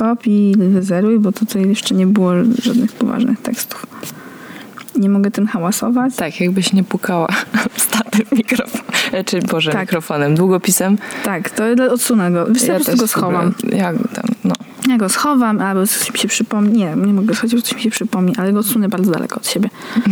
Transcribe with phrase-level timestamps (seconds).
[0.00, 3.86] stop i wyzeruj, bo tutaj jeszcze nie było żadnych poważnych tekstów.
[4.96, 6.16] Nie mogę tym hałasować.
[6.16, 7.28] Tak, jakbyś nie pukała
[7.76, 9.80] starym mikrofonem, czy Boże, Tak.
[9.80, 10.98] mikrofonem, długopisem.
[11.24, 12.46] Tak, to odsunę go.
[12.46, 13.54] Wiesz, ja po go schowam.
[13.60, 14.54] Sobie, ja tam, no.
[14.88, 16.78] Ja go schowam, albo coś mi się przypomni.
[16.78, 19.46] Nie, nie mogę schować, bo coś mi się przypomni, ale go odsunę bardzo daleko od
[19.48, 19.70] siebie.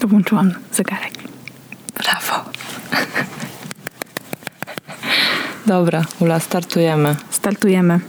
[0.00, 1.12] To włączyłam zegarek.
[1.94, 2.50] Brawo.
[5.66, 7.16] Dobra, Ula, startujemy.
[7.30, 8.00] Startujemy.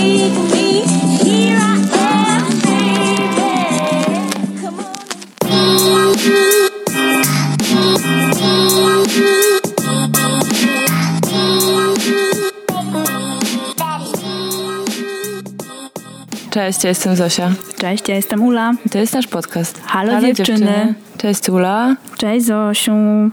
[0.00, 4.60] Here I am, baby.
[4.60, 6.57] Come on.
[16.58, 17.52] Cześć, ja jestem Zosia.
[17.78, 18.72] Cześć, ja jestem Ula.
[18.92, 19.80] To jest nasz podcast.
[19.86, 20.94] Halo, dziewczyny.
[21.18, 21.96] Cześć Ula.
[22.16, 22.92] Cześć Zosiu.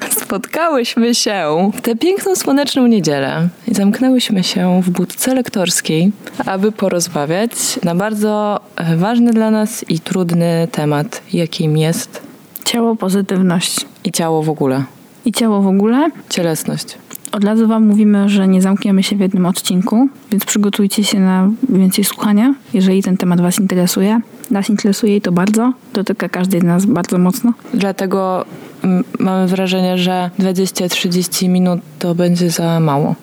[0.09, 6.11] Spotkałyśmy się w tę piękną, słoneczną niedzielę i zamknęłyśmy się w budce lektorskiej,
[6.45, 7.51] aby porozmawiać
[7.83, 12.21] na bardzo e, ważny dla nas i trudny temat, jakim jest
[12.65, 13.85] Ciało, pozytywność.
[14.03, 14.83] i ciało w ogóle.
[15.25, 16.09] I ciało w ogóle.
[16.29, 16.97] Cielesność.
[17.35, 21.49] Od razu wam mówimy, że nie zamkniemy się w jednym odcinku, więc przygotujcie się na
[21.69, 24.21] więcej słuchania, jeżeli ten temat was interesuje.
[24.51, 25.73] Nas interesuje i to bardzo.
[25.93, 27.53] Dotyka każdej z nas bardzo mocno.
[27.73, 28.45] Dlatego
[28.83, 33.15] mm, mamy wrażenie, że 20-30 minut to będzie za mało.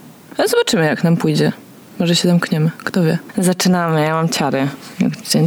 [0.47, 1.53] Zobaczymy, jak nam pójdzie.
[2.03, 3.19] Może się zamkniemy, kto wie.
[3.39, 4.69] Zaczynamy, ja mam ciary.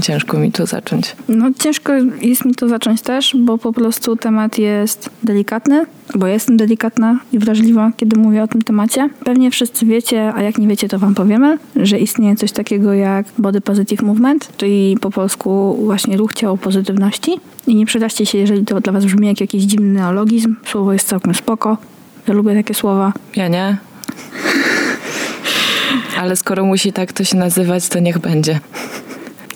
[0.02, 1.16] Ciężko mi to zacząć.
[1.30, 6.58] No ciężko jest mi to zacząć też, bo po prostu temat jest delikatny, bo jestem
[6.58, 9.10] delikatna i wrażliwa, kiedy mówię o tym temacie.
[9.24, 13.26] Pewnie wszyscy wiecie, a jak nie wiecie, to wam powiemy, że istnieje coś takiego jak
[13.38, 17.40] Body Positive Movement, czyli po polsku właśnie ruch ciało pozytywności.
[17.68, 20.56] I nie przeraźcie się, jeżeli to dla was brzmi jak jakiś dziwny neologizm.
[20.66, 21.78] Słowo jest całkiem spoko.
[22.28, 23.14] Ja lubię takie słowa.
[23.36, 23.78] Ja nie.
[26.18, 28.60] Ale skoro musi tak to się nazywać, to niech będzie.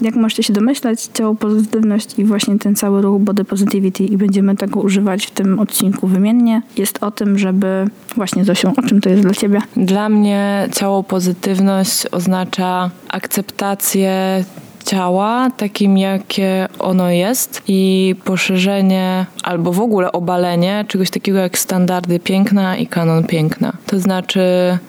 [0.01, 4.55] Jak możecie się domyślać, ciało pozytywność i właśnie ten cały ruch body positivity i będziemy
[4.55, 9.09] tego używać w tym odcinku wymiennie, jest o tym, żeby właśnie Zosią, o czym to
[9.09, 9.59] jest dla ciebie?
[9.77, 14.43] Dla mnie ciało pozytywność oznacza akceptację
[14.89, 22.19] ciała takim, jakie ono jest i poszerzenie albo w ogóle obalenie czegoś takiego jak standardy
[22.19, 23.73] piękna i kanon piękna.
[23.85, 24.41] To znaczy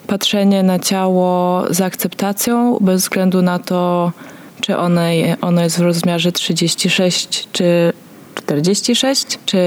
[0.07, 4.13] patrzenie na ciało z akceptacją bez względu na to,
[4.61, 5.01] czy ono,
[5.41, 7.93] ono jest w rozmiarze 36 czy
[8.35, 9.59] 46, czy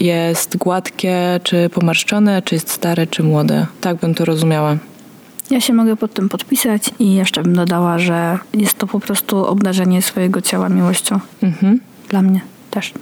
[0.00, 3.66] jest gładkie, czy pomarszczone, czy jest stare, czy młode.
[3.80, 4.76] Tak bym to rozumiała.
[5.52, 9.46] Ja się mogę pod tym podpisać i jeszcze bym dodała, że jest to po prostu
[9.46, 11.20] obdarzenie swojego ciała miłością.
[11.42, 11.80] Mhm.
[12.08, 12.40] Dla mnie
[12.72, 12.92] też.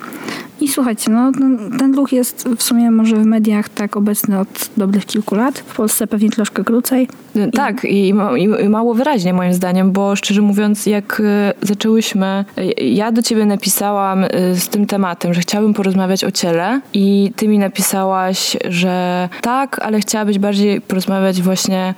[0.61, 1.33] I słuchajcie, no,
[1.79, 5.59] ten- ruch jest w sumie może w mediach tak obecny od dobrych kilku lat.
[5.59, 7.09] W Polsce pewnie troszkę krócej.
[7.53, 11.25] Tak, i, ma- i i mało wyraźnie moim zdaniem, bo szczerze mówiąc, jak y,
[11.63, 16.81] zaczęłyśmy, y, ja do ciebie napisałam y, z tym tematem, że chciałabym porozmawiać o ciele
[16.95, 21.95] i ty mi napisałaś, że tak, ale chciałabyś bardziej porozmawiać właśnie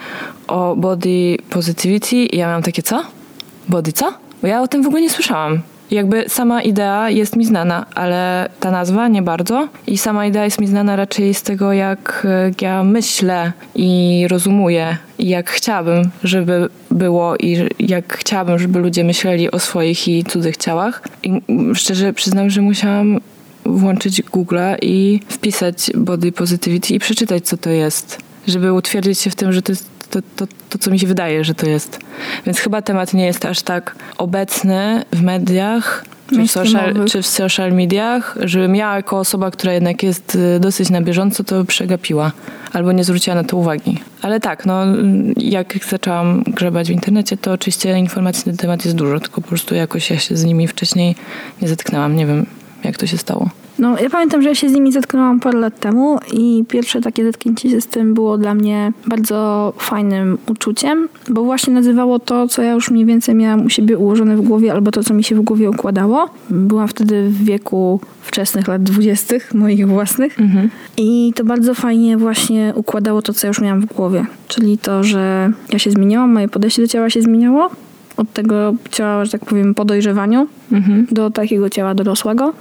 [0.49, 3.03] o body positivity i ja miałam takie, co?
[3.69, 4.12] Body co?
[4.43, 5.60] Bo ja o tym w ogóle nie słyszałam.
[5.92, 9.69] Jakby sama idea jest mi znana, ale ta nazwa nie bardzo.
[9.86, 14.97] I sama idea jest mi znana raczej z tego, jak e, ja myślę i rozumuję,
[15.19, 20.56] i jak chciałabym, żeby było, i jak chciałabym, żeby ludzie myśleli o swoich i cudzych
[20.56, 21.03] ciałach.
[21.22, 21.42] I
[21.75, 23.20] szczerze przyznam, że musiałam
[23.64, 29.34] włączyć Google'a i wpisać body positivity i przeczytać, co to jest, żeby utwierdzić się w
[29.34, 31.98] tym, że to jest to, to, to, co mi się wydaje, że to jest.
[32.46, 37.26] Więc chyba temat nie jest aż tak obecny w mediach, czy w, social, czy w
[37.26, 42.32] social mediach, żebym ja jako osoba, która jednak jest y, dosyć na bieżąco, to przegapiła
[42.72, 43.98] albo nie zwróciła na to uwagi.
[44.22, 44.84] Ale tak, no
[45.36, 49.74] jak zaczęłam grzebać w internecie, to oczywiście informacji na temat jest dużo, tylko po prostu
[49.74, 51.14] jakoś ja się z nimi wcześniej
[51.62, 52.16] nie zetknęłam.
[52.16, 52.46] Nie wiem,
[52.84, 53.50] jak to się stało.
[53.78, 57.25] No, ja pamiętam, że ja się z nimi zetknęłam parę lat temu i pierwsze takie
[57.25, 62.62] zetknięcie się z tym było dla mnie bardzo fajnym uczuciem, bo właśnie nazywało to, co
[62.62, 65.34] ja już mniej więcej miałam u siebie ułożone w głowie, albo to, co mi się
[65.34, 66.30] w głowie układało.
[66.51, 70.36] Byłam wtedy w wieku wczesnych lat dwudziestych, moich własnych.
[70.97, 74.27] I to bardzo fajnie właśnie układało to, co ja już miałam w głowie.
[74.48, 77.71] Czyli to, że ja się zmieniłam, moje podejście do ciała się zmieniało.
[78.16, 80.47] Od tego ciała, że tak powiem, po dojrzewaniu
[81.10, 82.53] do takiego ciała dorosłego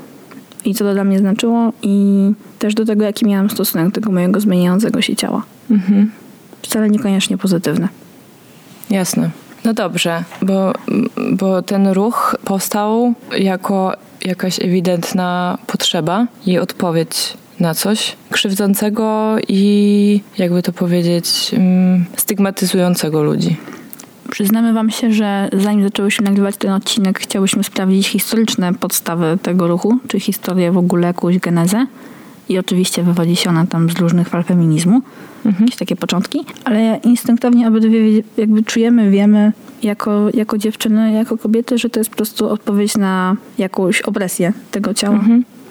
[0.66, 4.12] i co to dla mnie znaczyło i też do tego, jaki miałam stosunek do tego
[4.12, 5.44] mojego zmieniającego się ciała.
[6.62, 7.88] Wcale niekoniecznie pozytywny.
[8.90, 9.30] Jasne.
[9.66, 10.74] No dobrze, bo,
[11.32, 13.94] bo ten ruch powstał jako
[14.26, 23.58] jakaś ewidentna potrzeba i odpowiedź na coś krzywdzącego i jakby to powiedzieć, mm, stygmatyzującego ludzi.
[24.32, 29.98] Przyznamy wam się, że zanim zaczęłyśmy nagrywać ten odcinek, chciałyśmy sprawdzić historyczne podstawy tego ruchu,
[30.08, 31.86] czy historię w ogóle, jakąś genezę.
[32.50, 35.02] I oczywiście wywodzi się ona tam z różnych fal feminizmu,
[35.46, 41.90] jakieś takie początki, ale instynktownie obydwie jakby czujemy, wiemy jako, jako dziewczyny, jako kobiety, że
[41.90, 45.20] to jest po prostu odpowiedź na jakąś opresję tego ciała,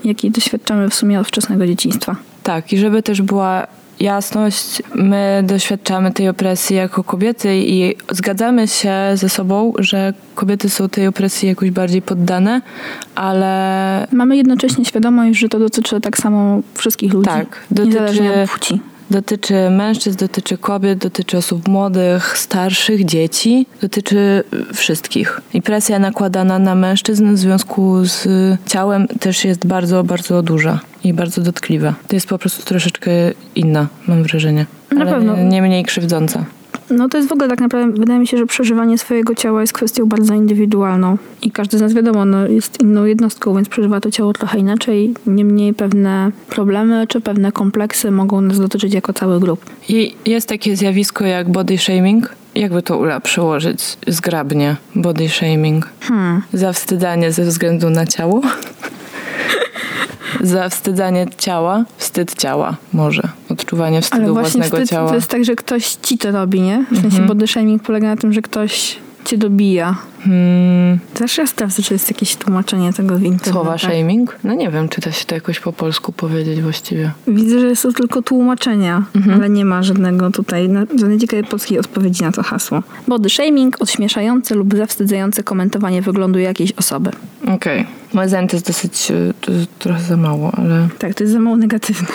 [0.05, 2.17] jakiej doświadczamy w sumie od wczesnego dzieciństwa.
[2.43, 3.67] Tak, i żeby też była
[4.01, 10.89] jasność, my doświadczamy tej opresji jako kobiety i zgadzamy się ze sobą, że kobiety są
[10.89, 12.61] tej opresji jakoś bardziej poddane,
[13.15, 13.51] ale
[14.13, 18.81] Mamy jednocześnie świadomość, że to dotyczy tak samo wszystkich ludzi, Tak, niezależnie dotyczy- od płci.
[19.11, 25.41] Dotyczy mężczyzn, dotyczy kobiet, dotyczy osób młodych, starszych, dzieci, dotyczy wszystkich.
[25.55, 28.29] I presja nakładana na mężczyzn w związku z
[28.67, 31.95] ciałem też jest bardzo, bardzo duża i bardzo dotkliwa.
[32.09, 33.11] To jest po prostu troszeczkę
[33.55, 34.67] inna, mam wrażenie.
[34.91, 35.37] Na pewno.
[35.37, 36.45] Nie mniej krzywdząca.
[36.91, 39.73] No to jest w ogóle tak naprawdę, wydaje mi się, że przeżywanie swojego ciała jest
[39.73, 41.19] kwestią bardzo indywidualną.
[41.43, 45.15] I każdy z nas wiadomo, no, jest inną jednostką, więc przeżywa to ciało trochę inaczej.
[45.27, 49.65] Niemniej pewne problemy czy pewne kompleksy mogą nas dotyczyć jako cały grup.
[49.89, 52.35] I jest takie zjawisko jak body shaming.
[52.55, 54.77] Jakby to Ula przełożyć zgrabnie?
[54.95, 55.89] Body shaming.
[56.01, 56.43] Hmm.
[56.53, 58.41] Zawstydzanie ze względu na ciało.
[60.41, 63.23] Zawstydzanie ciała, wstyd ciała może.
[63.51, 65.09] Odczuwanie wstydu Ale właśnie własnego wstyd ciała.
[65.09, 66.85] to jest tak, że ktoś ci to robi, nie?
[66.91, 67.27] W sensie Mhm.
[67.27, 69.97] body shaming polega na tym, że ktoś cię dobija.
[70.25, 73.51] Hmm, Też ja sprawdzę, czy jest jakieś tłumaczenie tego w internecie.
[73.51, 74.37] słowa shaming?
[74.45, 77.11] No nie wiem, czy da się to jakoś po polsku powiedzieć właściwie.
[77.29, 79.37] Widzę, że są tylko tłumaczenia, Mhm.
[79.41, 80.69] ale nie ma żadnego tutaj,
[80.99, 82.83] żadnej ciekawej polskiej odpowiedzi na to hasło.
[83.09, 87.11] Body shaming, odśmieszające lub zawstydzające komentowanie wyglądu jakiejś osoby.
[87.55, 87.87] Okej.
[88.13, 90.89] Moje zdanie to jest dosyć, e, to jest trochę za mało, ale...
[90.99, 92.09] Tak, to jest za mało negatywne.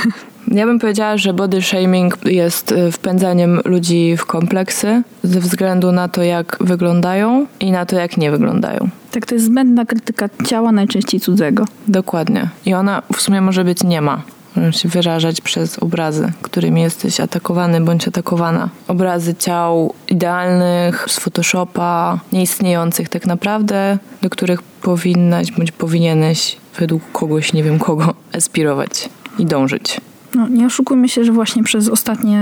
[0.47, 6.07] Ja bym powiedziała, że body shaming jest e, wpędzaniem ludzi w kompleksy ze względu na
[6.07, 8.89] to, jak wyglądają i na to, jak nie wyglądają.
[9.11, 11.65] Tak, to jest zbędna krytyka ciała, najczęściej cudzego.
[11.87, 12.49] Dokładnie.
[12.65, 14.21] I ona w sumie może być nie ma.
[14.55, 18.69] Może się wyrażać przez obrazy, którymi jesteś atakowany bądź atakowana.
[18.87, 27.53] Obrazy ciał idealnych, z Photoshopa, nieistniejących tak naprawdę, do których powinnaś bądź powinieneś według kogoś,
[27.53, 29.09] nie wiem kogo, aspirować
[29.39, 30.01] i dążyć.
[30.35, 32.39] No, nie oszukujmy się, że właśnie przez ostatnie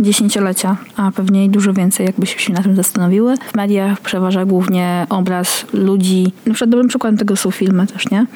[0.00, 5.06] dziesięciolecia, a pewnie i dużo więcej, jakbyśmy się na tym zastanowiły, w mediach przeważa głównie
[5.10, 6.32] obraz ludzi.
[6.46, 8.26] Na przykład dobrym przykładem tego są filmy też, nie?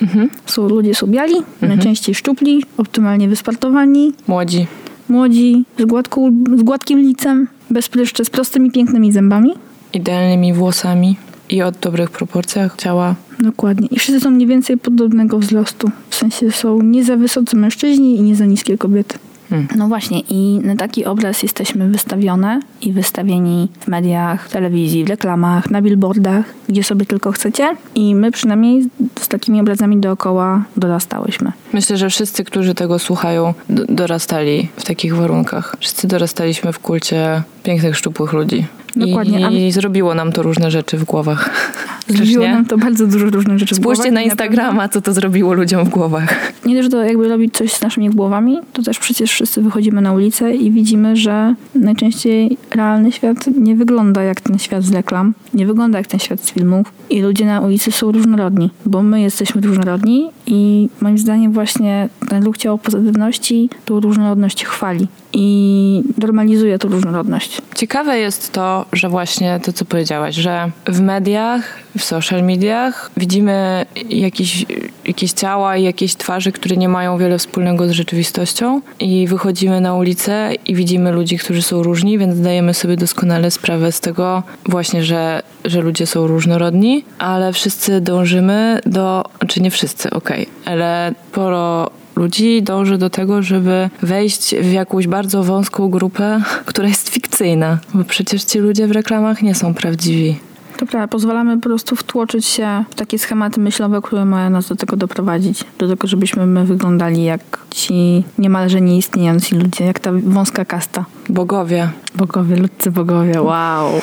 [0.46, 4.66] Są ludzie są biali, najczęściej szczupli, optymalnie wysportowani, Młodzi.
[5.08, 9.50] młodzi, z, gładką, z gładkim licem, bez pryszczy, z prostymi, pięknymi zębami.
[9.92, 11.16] idealnymi włosami
[11.50, 13.14] i o dobrych proporcjach ciała.
[13.40, 13.88] Dokładnie.
[13.90, 15.90] I wszyscy są mniej więcej podobnego wzrostu.
[16.10, 19.18] W sensie są nie za wysocy mężczyźni i nie za niskie kobiety.
[19.50, 19.68] Hmm.
[19.76, 25.08] No właśnie, i na taki obraz jesteśmy wystawione i wystawieni w mediach, w telewizji, w
[25.08, 27.76] reklamach, na billboardach, gdzie sobie tylko chcecie.
[27.94, 28.88] I my przynajmniej
[29.20, 31.52] z takimi obrazami dookoła dorastałyśmy.
[31.72, 33.54] Myślę, że wszyscy, którzy tego słuchają,
[33.88, 35.76] dorastali w takich warunkach.
[35.80, 38.66] Wszyscy dorastaliśmy w kulcie pięknych, szczupłych ludzi.
[38.96, 41.50] Dokładnie, I, i zrobiło nam to różne rzeczy w głowach.
[42.08, 45.12] Zrobiło nam to bardzo dużo różnych rzeczy w Spójrzcie głowach na i Instagrama, co to
[45.12, 46.52] zrobiło ludziom w głowach.
[46.66, 50.12] nie że to jakby robić coś z naszymi głowami, to też przecież wszyscy wychodzimy na
[50.12, 55.66] ulicę i widzimy, że najczęściej realny świat nie wygląda jak ten świat z reklam, nie
[55.66, 59.60] wygląda jak ten świat z filmów i ludzie na ulicy są różnorodni, bo my jesteśmy
[59.60, 66.88] różnorodni i moim zdaniem właśnie ten ruch ciało pozytywności tą różnorodność chwali i normalizuje tą
[66.88, 67.62] różnorodność.
[67.74, 73.86] Ciekawe jest to, że właśnie to, co powiedziałaś, że w mediach, w social mediach widzimy
[74.10, 74.66] jakieś,
[75.04, 79.94] jakieś ciała i jakieś twarze, które nie mają wiele wspólnego z rzeczywistością i wychodzimy na
[79.94, 85.04] ulicę i widzimy ludzi, którzy są różni, więc zdajemy sobie doskonale sprawę z tego właśnie,
[85.04, 91.90] że, że ludzie są różnorodni, ale wszyscy dążymy do, czy nie wszyscy, okej, ale sporo
[92.16, 98.04] ludzi dąży do tego, żeby wejść w jakąś bardzo wąską grupę, która jest fikcyjna, bo
[98.04, 100.36] przecież ci ludzie w reklamach nie są prawdziwi.
[100.76, 104.76] To prawda, pozwalamy po prostu wtłoczyć się w takie schematy myślowe, które mają nas do
[104.76, 105.64] tego doprowadzić.
[105.78, 111.04] Do tego, żebyśmy my wyglądali jak ci niemalże nieistniejący ludzie, jak ta wąska kasta.
[111.28, 111.88] Bogowie.
[112.14, 113.90] Bogowie, ludcy bogowie, wow.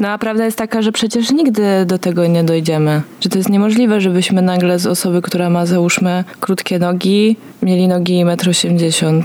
[0.00, 3.02] No a prawda jest taka, że przecież nigdy do tego nie dojdziemy.
[3.20, 8.24] Że to jest niemożliwe, żebyśmy nagle z osoby, która ma załóżmy krótkie nogi, mieli nogi
[8.24, 9.22] 1,80 m.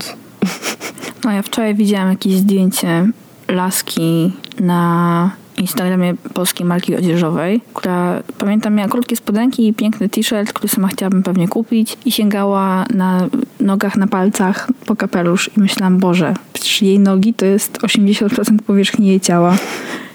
[1.23, 3.07] No ja wczoraj widziałam jakieś zdjęcie
[3.47, 10.69] laski na Instagramie polskiej marki odzieżowej, która pamiętam miała krótkie spodenki i piękny t-shirt, który
[10.69, 13.27] sama chciałabym pewnie kupić i sięgała na
[13.59, 19.07] nogach, na palcach po kapelusz i myślałam, Boże, patrzysz jej nogi, to jest 80% powierzchni
[19.07, 19.55] jej ciała.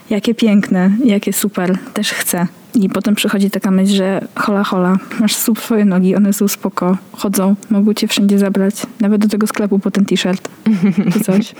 [0.09, 2.47] Jakie piękne, jakie super, też chcę.
[2.75, 6.97] I potem przychodzi taka myśl, że hola hola, masz super swoje nogi, one są spoko,
[7.11, 10.49] chodzą, mogą cię wszędzie zabrać, nawet do tego sklepu po ten t-shirt
[11.13, 11.55] czy coś.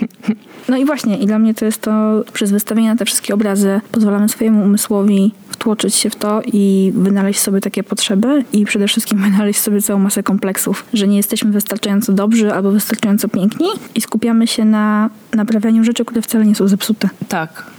[0.70, 3.82] No i właśnie, i dla mnie to jest to, przez wystawienie na te wszystkie obrazy
[3.92, 9.22] pozwalamy swojemu umysłowi wtłoczyć się w to i wynaleźć sobie takie potrzeby i przede wszystkim
[9.32, 14.48] wynaleźć sobie całą masę kompleksów, że nie jesteśmy wystarczająco dobrzy albo wystarczająco piękni i skupiamy
[14.48, 17.10] się na naprawianiu rzeczy, które wcale nie są zepsute.
[17.28, 17.77] Tak,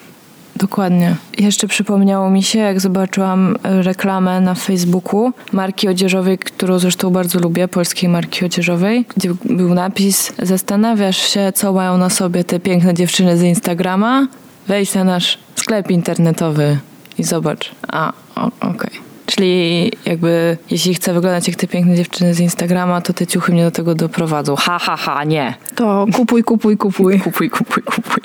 [0.59, 1.17] dokładnie.
[1.39, 7.39] Jeszcze przypomniało mi się, jak zobaczyłam e, reklamę na Facebooku marki odzieżowej, którą zresztą bardzo
[7.39, 12.95] lubię, polskiej marki odzieżowej, gdzie był napis Zastanawiasz się, co mają na sobie te piękne
[12.95, 14.27] dziewczyny z Instagrama?
[14.67, 16.79] Wejdź na nasz sklep internetowy
[17.19, 17.71] i zobacz.
[17.89, 18.13] A,
[18.61, 18.91] okej.
[19.27, 23.65] Czyli jakby jeśli chcę wyglądać jak te piękne dziewczyny z Instagrama, to te ciuchy mnie
[23.65, 24.57] do tego doprowadzą.
[24.57, 25.55] Ha, ha, ha, nie.
[25.75, 27.21] To kupuj, kupuj, kupuj.
[27.21, 28.23] Kupuj, kupuj, kupuj.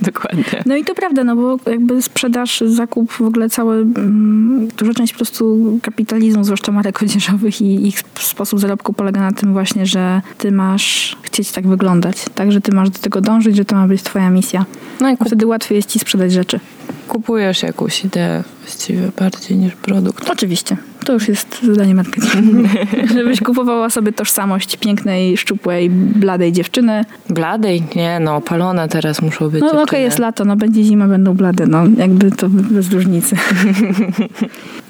[0.02, 0.44] Dokładnie.
[0.66, 5.12] No i to prawda, no bo jakby sprzedaż, zakup, w ogóle cały, mm, duża część
[5.12, 10.22] po prostu kapitalizmu, zwłaszcza marek odzieżowych i ich sposób zarobku polega na tym właśnie, że
[10.38, 13.88] ty masz chcieć tak wyglądać, tak, że ty masz do tego dążyć, że to ma
[13.88, 14.64] być twoja misja.
[15.00, 16.60] No i A kup- wtedy łatwiej jest ci sprzedać rzeczy.
[17.08, 20.30] kupujesz jakąś ideę właściwie bardziej niż produkt.
[20.30, 20.76] Oczywiście.
[21.04, 22.68] To już jest zadanie marketingu.
[23.14, 27.04] Żebyś kupowała sobie tożsamość pięknej, szczupłej, bladej dziewczyny.
[27.30, 27.82] Bladej?
[27.96, 30.02] Nie, no, palone teraz muszą być No okej, dziewczyny.
[30.02, 33.36] jest lato, no będzie zima, będą blade, no jakby to bez różnicy.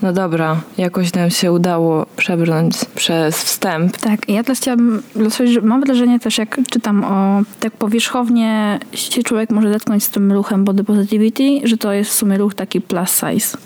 [0.03, 3.97] No dobra, jakoś nam się udało przebrnąć przez wstęp.
[3.97, 5.03] Tak, ja też chciałabym,
[5.63, 10.65] mam wrażenie też jak czytam o tak powierzchownie się człowiek może zetknąć z tym ruchem
[10.65, 13.59] body positivity, że to jest w sumie ruch taki plus size.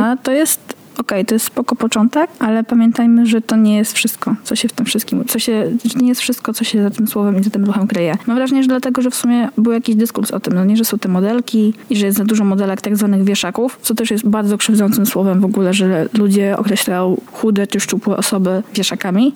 [0.00, 4.34] A to jest okej, to jest spoko początek, ale pamiętajmy, że to nie jest wszystko,
[4.44, 7.40] co się w tym wszystkim, co się, nie jest wszystko, co się za tym słowem
[7.40, 8.16] i za tym ruchem kryje.
[8.26, 10.84] Mam wrażenie, że dlatego, że w sumie był jakiś dyskurs o tym, no nie, że
[10.84, 14.28] są te modelki i że jest za dużo modelek tak zwanych wieszaków, co też jest
[14.28, 19.34] bardzo krzywdzącym słowem w ogóle, że ludzie określają chude czy szczupłe osoby wieszakami.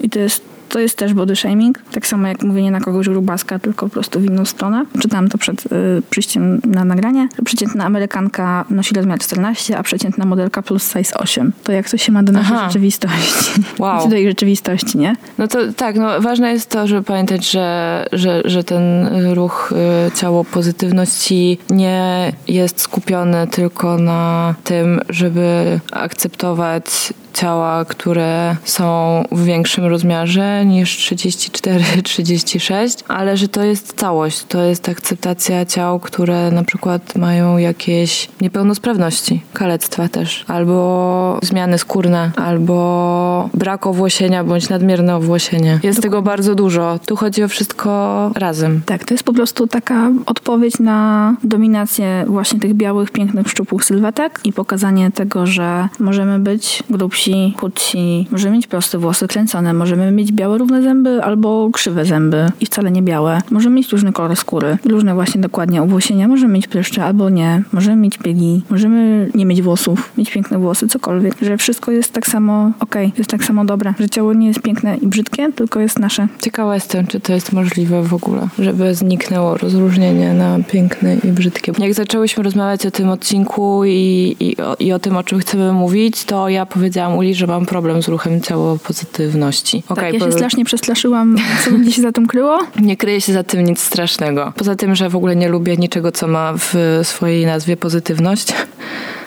[0.00, 1.78] I to jest to jest też body shaming.
[1.92, 4.84] Tak samo jak mówienie na kogoś grubaska, tylko po prostu w inną stronę.
[5.00, 7.28] Czytałam to przed y, przyjściem na nagranie.
[7.44, 11.52] Przeciętna Amerykanka nosi rozmiar 14, a przeciętna modelka plus size 8.
[11.64, 12.66] To jak to się ma do naszej Aha.
[12.66, 13.62] rzeczywistości.
[13.78, 14.08] Wow.
[14.08, 15.16] Do jej rzeczywistości, nie?
[15.38, 19.72] No to tak, no ważne jest to, żeby pamiętać, że, że, że ten ruch
[20.08, 29.44] y, ciało pozytywności nie jest skupiony tylko na tym, żeby akceptować ciała, które są w
[29.44, 34.44] większym rozmiarze niż 34-36, ale że to jest całość.
[34.44, 42.30] To jest akceptacja ciał, które na przykład mają jakieś niepełnosprawności, kalectwa też, albo zmiany skórne,
[42.36, 45.80] albo brak owłosienia bądź nadmierne owłosienie.
[45.82, 46.98] Jest tego bardzo dużo.
[47.06, 48.82] Tu chodzi o wszystko razem.
[48.86, 54.40] Tak, to jest po prostu taka odpowiedź na dominację właśnie tych białych, pięknych, szczupłych sylwetek
[54.44, 57.23] i pokazanie tego, że możemy być grubsi,
[57.56, 62.66] chudsi, możemy mieć proste włosy kręcone, możemy mieć białe, równe zęby albo krzywe zęby i
[62.66, 63.42] wcale nie białe.
[63.50, 67.96] Możemy mieć różny kolor skóry, różne właśnie dokładnie owłosienia, możemy mieć pryszcze albo nie, możemy
[67.96, 71.34] mieć biegi, możemy nie mieć włosów, mieć piękne włosy, cokolwiek.
[71.42, 74.96] Że wszystko jest tak samo okej, jest tak samo dobre, że ciało nie jest piękne
[74.96, 76.28] i brzydkie, tylko jest nasze.
[76.42, 81.72] Ciekawa jestem, czy to jest możliwe w ogóle, żeby zniknęło rozróżnienie na piękne i brzydkie.
[81.78, 85.72] Jak zaczęłyśmy rozmawiać o tym odcinku i, i, o, i o tym, o czym chcemy
[85.72, 89.82] mówić, to ja powiedziałam Uli, że mam problem z ruchem ciało pozytywności.
[89.82, 92.58] Tak, Okej, ja się po- strasznie przestraszyłam, co będzie się za tym kryło.
[92.82, 94.52] Nie kryje się za tym nic strasznego.
[94.56, 98.52] Poza tym, że w ogóle nie lubię niczego, co ma w swojej nazwie pozytywność.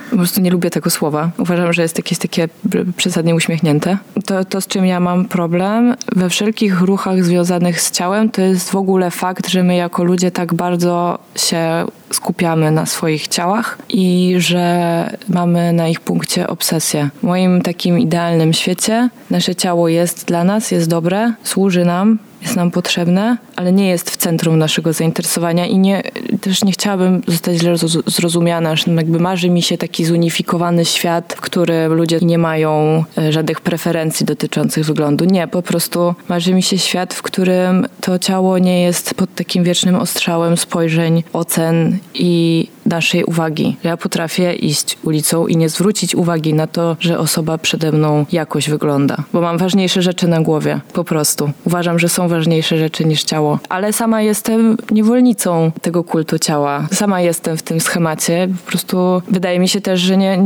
[0.10, 1.32] Po prostu nie lubię tego słowa.
[1.38, 2.50] Uważam, że jest jakieś takie
[2.98, 3.98] przesadnie uśmiechnięte.
[4.26, 8.70] To, to, z czym ja mam problem we wszelkich ruchach związanych z ciałem, to jest
[8.70, 14.36] w ogóle fakt, że my jako ludzie tak bardzo się skupiamy na swoich ciałach i
[14.38, 17.10] że mamy na ich punkcie obsesję.
[17.20, 22.56] W moim takim idealnym świecie nasze ciało jest dla nas, jest dobre, służy nam, jest
[22.56, 26.04] nam potrzebne, ale nie jest w centrum naszego zainteresowania i nie,
[26.42, 31.34] też nie chciałabym zostać źle zroz- zrozumiana, że jakby marzy mi się taki zunifikowany świat,
[31.38, 35.26] w którym ludzie nie mają e, żadnych preferencji dotyczących wyglądu.
[35.26, 39.64] Nie, po prostu marzy mi się świat, w którym to ciało nie jest pod takim
[39.64, 43.78] wiecznym ostrzałem spojrzeń, ocen i naszej uwagi.
[43.84, 48.70] Ja potrafię iść ulicą i nie zwrócić uwagi na to, że osoba przede mną jakoś
[48.70, 51.52] wygląda, bo mam ważniejsze rzeczy na głowie, po prostu.
[51.66, 56.88] Uważam, że są ważniejsze rzeczy niż ciało, ale sama jestem niewolnicą tego kultu ciała.
[56.92, 58.48] Sama jestem w tym schemacie.
[58.66, 60.38] Po prostu wydaje mi się też, że nie,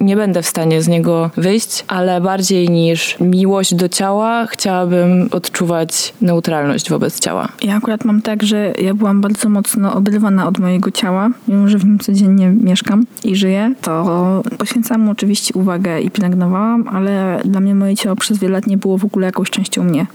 [0.00, 6.14] nie będę w stanie z niego wyjść, ale bardziej niż miłość do ciała chciałabym odczuwać
[6.20, 7.48] neutralność wobec ciała.
[7.62, 11.78] Ja akurat mam tak, że ja byłam bardzo mocno oderwana od mojego ciała, mimo że
[11.78, 17.60] w nim codziennie mieszkam i żyję, to poświęcałam mu oczywiście uwagę i pielęgnowałam, ale dla
[17.60, 20.06] mnie moje ciało przez wiele lat nie było w ogóle jakąś częścią mnie.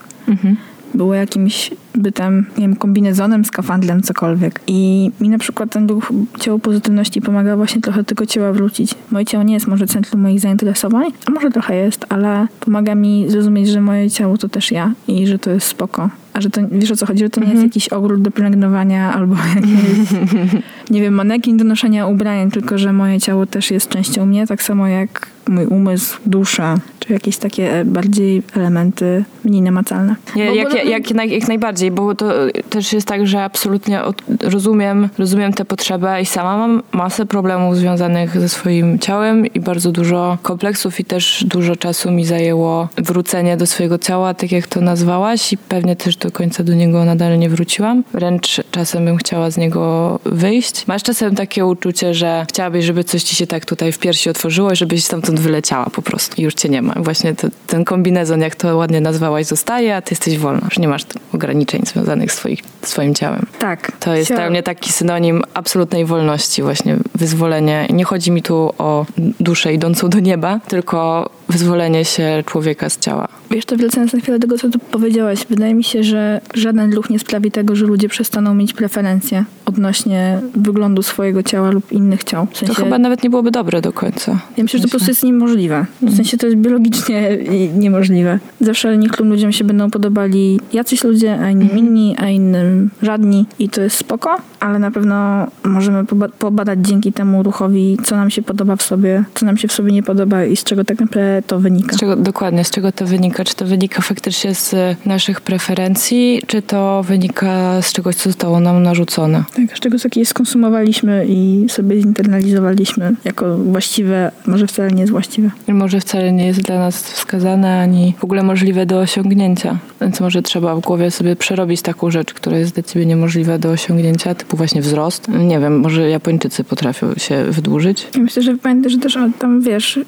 [0.94, 4.62] Było jakimś bytem, nie wiem, kombinezonem, skafandrem, cokolwiek.
[4.68, 8.96] I mi na przykład ten duch ciało pozytywności pomaga właśnie trochę tego ciała wrócić.
[9.12, 13.30] Moje ciało nie jest może centrum moich zainteresowań, a może trochę jest, ale pomaga mi
[13.30, 16.10] zrozumieć, że moje ciało to też ja i że to jest spoko.
[16.34, 19.14] A że to, wiesz o co chodzi, że to nie jest jakiś ogród do pielęgnowania
[19.14, 20.12] albo jakiś,
[20.92, 24.64] nie wiem, manekin do noszenia ubrań, tylko że moje ciało też jest częścią mnie, tak
[24.64, 30.16] samo jak mój umysł, dusza, czy jakieś takie bardziej elementy mniej namacalne.
[30.36, 32.32] Nie, Bo jak, ogóle- jak, jak, jak najbardziej, bo to
[32.70, 37.78] też jest tak, że absolutnie od, rozumiem, rozumiem tę potrzebę i sama mam masę problemów
[37.78, 43.58] związanych ze swoim ciałem i bardzo dużo kompleksów i też dużo czasu mi zajęło wrócenie
[43.58, 47.40] do swojego ciała, tak jak to nazwałaś i pewnie też do końca do niego nadal
[47.40, 48.04] nie wróciłam.
[48.14, 50.88] Wręcz czasem bym chciała z niego wyjść.
[50.88, 54.72] Masz czasem takie uczucie, że chciałabyś, żeby coś ci się tak tutaj w piersi otworzyło
[54.72, 56.94] i żebyś stamtąd wyleciała po prostu i już cię nie ma.
[56.94, 57.36] Właśnie
[57.68, 60.62] ten kombinezon, jak to ładnie nazwałaś, zostaje, a ty jesteś wolna.
[60.66, 63.46] Już nie masz ograniczeń związanych z swoich, swoim ciałem.
[63.60, 63.92] Tak.
[64.00, 67.88] To jest dla mnie taki synonim absolutnej wolności, właśnie wyzwolenie.
[67.90, 69.06] Nie chodzi mi tu o
[69.40, 73.28] duszę idącą do nieba, tylko wyzwolenie się człowieka z ciała.
[73.52, 76.94] Wiesz, to wracając na chwilę do tego, co tu powiedziałaś, wydaje mi się, że żaden
[76.94, 82.24] ruch nie sprawi tego, że ludzie przestaną mieć preferencje odnośnie wyglądu swojego ciała lub innych
[82.24, 82.48] ciał.
[82.52, 84.32] W sensie, To chyba nawet nie byłoby dobre do końca.
[84.58, 85.86] ja myślę, że to po prostu jest niemożliwe.
[86.02, 87.38] W sensie to jest biologicznie
[87.76, 88.40] niemożliwe.
[88.62, 93.70] Zawsze niektórym ludziom się będą podobali jacyś ludzie, a innym inni, a innym żadni i
[93.70, 98.42] to jest spoko, ale na pewno możemy poba- pobadać dzięki temu ruchowi, co nam się
[98.42, 101.42] podoba w sobie, co nam się w sobie nie podoba i z czego tak naprawdę
[101.48, 101.96] to wynika.
[101.96, 103.44] Z czego, dokładnie, z czego to wynika?
[103.44, 104.76] Czy to wynika faktycznie z
[105.06, 109.44] naszych preferencji, czy to wynika z czegoś, co zostało nam narzucone?
[109.68, 115.52] Tak, z czego jakieś skonsumowaliśmy i sobie zinternalizowaliśmy jako właściwe, może wcale nie jest właściwe.
[115.68, 119.78] Może wcale nie jest dla nas wskazane, ani w ogóle możliwe do osiągnięcia.
[120.02, 123.70] Więc może trzeba w głowie sobie przerobić taką rzecz, która jest dla ciebie niemożliwa do
[123.70, 125.28] osiągnięcia, typu właśnie wzrost.
[125.28, 128.08] Nie wiem, może Japończycy potrafią się wydłużyć.
[128.18, 130.00] I myślę, że pamiętaj, że też tam, wiesz,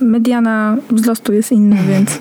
[0.00, 2.10] mediana wzrostu jest inna, więc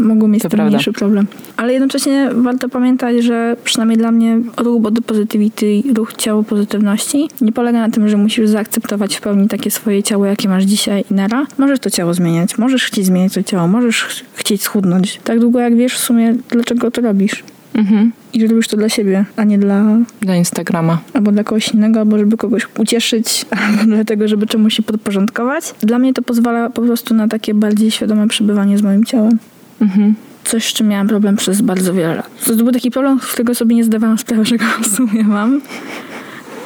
[0.00, 0.68] mogą mieć To prawda.
[0.70, 1.26] mniejszy problem.
[1.56, 7.52] Ale jednocześnie warto pamiętać, że przynajmniej dla mnie ruch body positivity, ruch ciało pozytywności nie
[7.52, 11.14] polega na tym, że musisz zaakceptować w pełni takie swoje ciało, jakie masz dzisiaj i
[11.14, 11.46] nara.
[11.58, 15.20] Możesz to ciało zmieniać, możesz chcieć zmieniać to ciało, możesz ch- chcieć schudnąć.
[15.24, 17.42] Tak długo jak wiesz w sumie, dlaczego to robisz.
[17.74, 18.12] Mhm.
[18.32, 19.84] I że robisz to dla siebie, a nie dla
[20.20, 20.98] Dla Instagrama.
[21.12, 25.74] albo dla kogoś innego, albo żeby kogoś ucieszyć, albo dlatego, żeby czemuś się podporządkować.
[25.80, 29.38] Dla mnie to pozwala po prostu na takie bardziej świadome przebywanie z moim ciałem.
[29.80, 30.14] Mhm.
[30.44, 32.30] Coś, z czym miałam problem przez bardzo wiele lat.
[32.44, 35.60] To był taki problem, z którego sobie nie zdawałam sprawy, że go w sumie mam.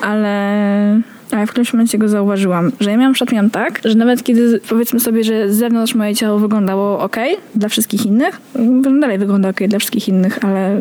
[0.03, 1.01] Ale...
[1.33, 4.61] Ale w którymś momencie go zauważyłam, że ja miałam, przykład miałam tak, że nawet kiedy
[4.69, 7.17] powiedzmy sobie, że z zewnątrz moje ciało wyglądało ok
[7.55, 8.41] dla wszystkich innych,
[9.01, 10.81] dalej wygląda ok dla wszystkich innych, ale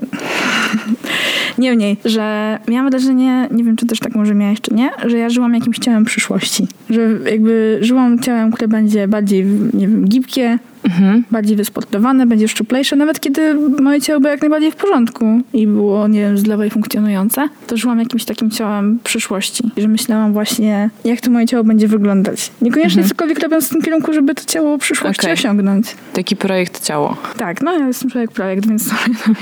[1.58, 5.30] Niemniej, że miałam wrażenie, nie wiem czy też tak może miałeś czy nie, że ja
[5.30, 6.68] żyłam jakimś ciałem przyszłości.
[6.90, 11.24] Że jakby żyłam ciałem, które będzie bardziej, nie wiem, gibkie, Mhm.
[11.32, 16.08] bardziej wysportowane, będzie szczuplejsze, nawet kiedy moje ciało było jak najbardziej w porządku i było,
[16.08, 19.72] nie wiem, zdrowe i funkcjonujące, to żyłam jakimś takim ciałem przyszłości.
[19.78, 22.52] Że myślałam właśnie, jak to moje ciało będzie wyglądać.
[22.62, 25.34] Niekoniecznie cokolwiek robiąc w tym kierunku, żeby to ciało przyszłości Okej.
[25.34, 25.96] osiągnąć.
[26.14, 27.18] Taki projekt ciało.
[27.38, 28.96] Tak, no ja jestem człowiek projekt, więc to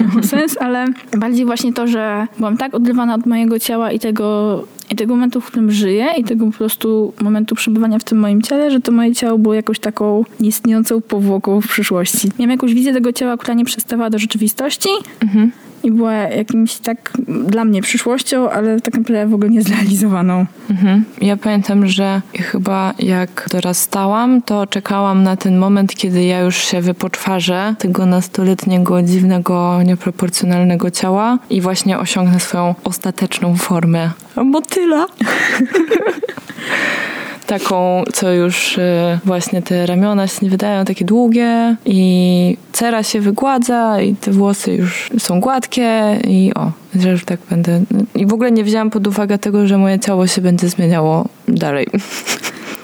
[0.03, 0.85] miało sens, ale
[1.17, 5.41] bardziej właśnie to, że byłam tak oderwana od mojego ciała i tego, i tego momentu,
[5.41, 8.91] w którym żyję i tego po prostu momentu przebywania w tym moim ciele, że to
[8.91, 12.31] moje ciało było jakąś taką nieistniejącą powłoką w przyszłości.
[12.39, 15.51] Miałam jakąś wizję tego ciała, która nie przystawała do rzeczywistości Mhm.
[15.87, 20.45] I była jakimś tak dla mnie przyszłością, ale tak naprawdę w ogóle niezrealizowaną.
[20.69, 21.05] Mhm.
[21.21, 26.81] Ja pamiętam, że chyba jak dorastałam, to czekałam na ten moment, kiedy ja już się
[26.81, 35.05] wypoczwarzę tego nastoletniego, dziwnego, nieproporcjonalnego ciała i właśnie osiągnę swoją ostateczną formę motyla.
[37.47, 43.21] taką, co już y, właśnie te ramiona się nie wydają takie długie i cera się
[43.21, 47.81] wygładza i te włosy już są gładkie i o, że już tak będę.
[48.15, 51.87] I w ogóle nie wzięłam pod uwagę tego, że moje ciało się będzie zmieniało dalej.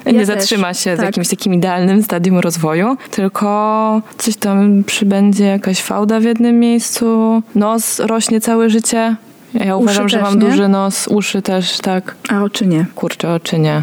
[0.05, 1.05] nie też, zatrzyma się w tak.
[1.05, 7.99] jakimś takim idealnym stadium rozwoju, tylko coś tam przybędzie, jakaś fałda w jednym miejscu, nos
[7.99, 9.15] rośnie całe życie.
[9.53, 10.49] Ja uważam, że też, mam nie?
[10.49, 12.15] duży nos, uszy też, tak.
[12.29, 12.85] A oczy nie.
[12.95, 13.81] Kurczę, oczy nie.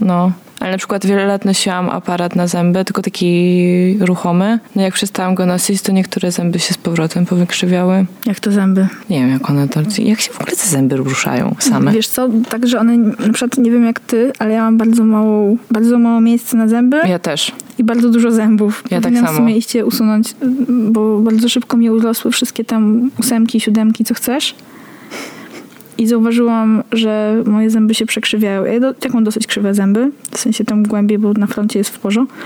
[0.00, 0.32] No.
[0.60, 4.58] Ale na przykład wiele lat nosiłam aparat na zęby, tylko taki ruchomy.
[4.76, 8.06] No jak przestałam go nosić, to niektóre zęby się z powrotem powykrzywiały.
[8.26, 8.86] Jak to zęby.
[9.10, 9.80] Nie wiem, jak one to...
[9.98, 11.92] Jak się w ogóle te zęby ruszają same?
[11.92, 15.04] Wiesz co, tak, że one, na przykład nie wiem jak ty, ale ja mam bardzo
[15.04, 17.52] małą, bardzo mało miejsca na zęby Ja też.
[17.78, 18.84] i bardzo dużo zębów.
[18.90, 19.36] Ja tak Powinnam samo.
[19.36, 20.34] w sumie iść je usunąć,
[20.68, 24.54] bo bardzo szybko mi urosły wszystkie tam ósemki, siódemki, co chcesz.
[26.00, 28.64] I zauważyłam, że moje zęby się przekrzywiają.
[28.64, 31.90] Ja do, tak mam dosyć krzywe zęby, w sensie tam głębiej, bo na froncie jest
[31.90, 32.36] w porządku.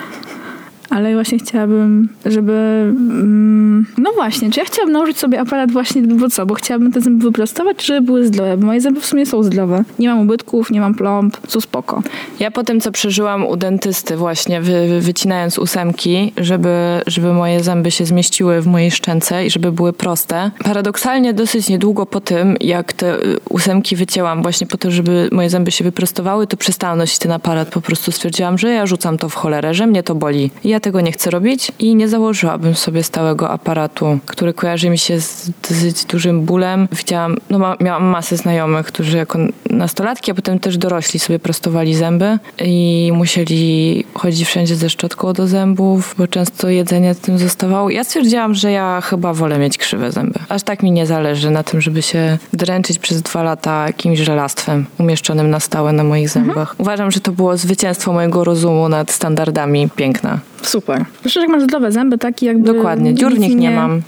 [0.95, 2.53] Ale właśnie chciałabym, żeby...
[2.53, 6.47] Mm, no właśnie, czy ja chciałabym nałożyć sobie aparat właśnie, bo co?
[6.47, 8.57] Bo chciałabym te zęby wyprostować, czy żeby były zdrowe?
[8.57, 9.85] Bo moje zęby w sumie są zdrowe.
[9.99, 12.03] Nie mam ubytków, nie mam plomb, są spoko.
[12.41, 17.63] Ja po tym, co przeżyłam u dentysty właśnie, wy, wy, wycinając ósemki, żeby, żeby moje
[17.63, 20.51] zęby się zmieściły w mojej szczęce i żeby były proste.
[20.65, 25.51] Paradoksalnie dosyć niedługo po tym, jak te y, ósemki wycięłam właśnie po to, żeby moje
[25.51, 27.69] zęby się wyprostowały, to przestałam nosić ten aparat.
[27.69, 30.51] Po prostu stwierdziłam, że ja rzucam to w cholerę, że mnie to boli.
[30.65, 35.21] Ja tego nie chcę robić i nie założyłabym sobie stałego aparatu, który kojarzy mi się
[35.21, 36.89] z dosyć dużym bólem.
[36.93, 39.39] Widziałam, no ma, miałam masę znajomych, którzy jako
[39.71, 45.47] nastolatki, a potem też dorośli sobie prostowali zęby i musieli chodzić wszędzie ze szczotką do
[45.47, 47.91] zębów, bo często jedzenie tym zostawało.
[47.91, 50.39] Ja stwierdziłam, że ja chyba wolę mieć krzywe zęby.
[50.49, 54.87] Aż tak mi nie zależy na tym, żeby się dręczyć przez dwa lata jakimś żelastwem
[54.99, 56.75] umieszczonym na stałe na moich zębach.
[56.79, 60.39] Uważam, że to było zwycięstwo mojego rozumu nad standardami piękna.
[60.67, 61.05] Super.
[61.23, 62.73] Zresztą jak masz zdrowe zęby, taki jakby...
[62.73, 64.03] Dokładnie, dziur w nic nich ci nie mam.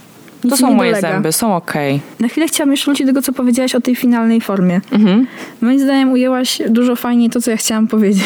[0.50, 1.12] To są nie moje dolega.
[1.12, 2.00] zęby, są okej.
[2.20, 4.80] Na chwilę chciałam jeszcze wrócić do tego, co powiedziałaś o tej finalnej formie.
[4.92, 5.26] Mhm.
[5.60, 8.24] Moim zdaniem ujęłaś dużo fajniej to, co ja chciałam powiedzieć.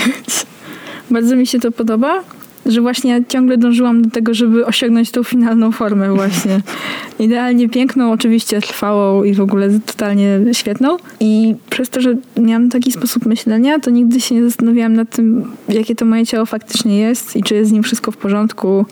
[1.11, 2.23] Bardzo mi się to podoba,
[2.67, 6.61] że właśnie ciągle dążyłam do tego, żeby osiągnąć tą finalną formę właśnie.
[7.19, 10.97] Idealnie piękną, oczywiście trwałą i w ogóle totalnie świetną.
[11.21, 15.45] I przez to, że miałam taki sposób myślenia, to nigdy się nie zastanawiałam nad tym,
[15.69, 18.87] jakie to moje ciało faktycznie jest i czy jest z nim wszystko w porządku.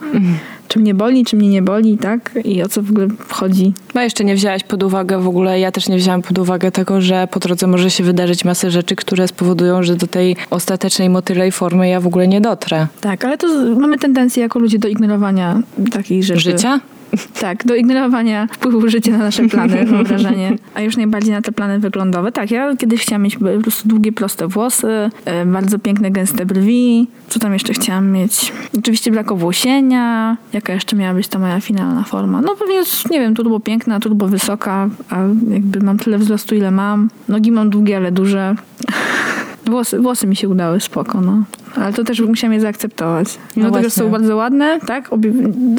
[0.69, 2.39] Czy mnie boli, czy mnie nie boli, tak?
[2.45, 3.73] I o co w ogóle chodzi.
[3.95, 7.01] No jeszcze nie wzięłaś pod uwagę w ogóle, ja też nie wzięłam pod uwagę tego,
[7.01, 11.53] że po drodze może się wydarzyć masę rzeczy, które spowodują, że do tej ostatecznej motylej
[11.53, 12.87] formy ja w ogóle nie dotrę.
[13.01, 16.41] Tak, ale to mamy tendencję jako ludzie do ignorowania takich rzeczy.
[16.41, 16.81] Życia?
[17.41, 20.57] Tak, do ignorowania wpływu życia na nasze plany, mam wrażenie.
[20.75, 22.33] A już najbardziej na te plany wyglądowe.
[22.33, 27.07] Tak, ja kiedyś chciałam mieć po prostu długie, proste włosy, e, bardzo piękne, gęste brwi.
[27.29, 28.53] Co tam jeszcze chciałam mieć?
[28.79, 30.37] Oczywiście brak owłosienia.
[30.53, 32.41] Jaka jeszcze miała być ta moja finalna forma?
[32.41, 35.17] No pewnie, już, nie wiem, turbo piękna, turbo wysoka, a
[35.51, 37.11] jakby mam tyle wzrostu, ile mam.
[37.29, 38.55] Nogi mam długie, ale duże.
[39.67, 41.43] Włosy, włosy mi się udały, spoko, no.
[41.83, 43.29] Ale to też musiałam je zaakceptować.
[43.57, 45.13] Mimo No tego, że są bardzo ładne, tak?
[45.13, 45.33] Obie,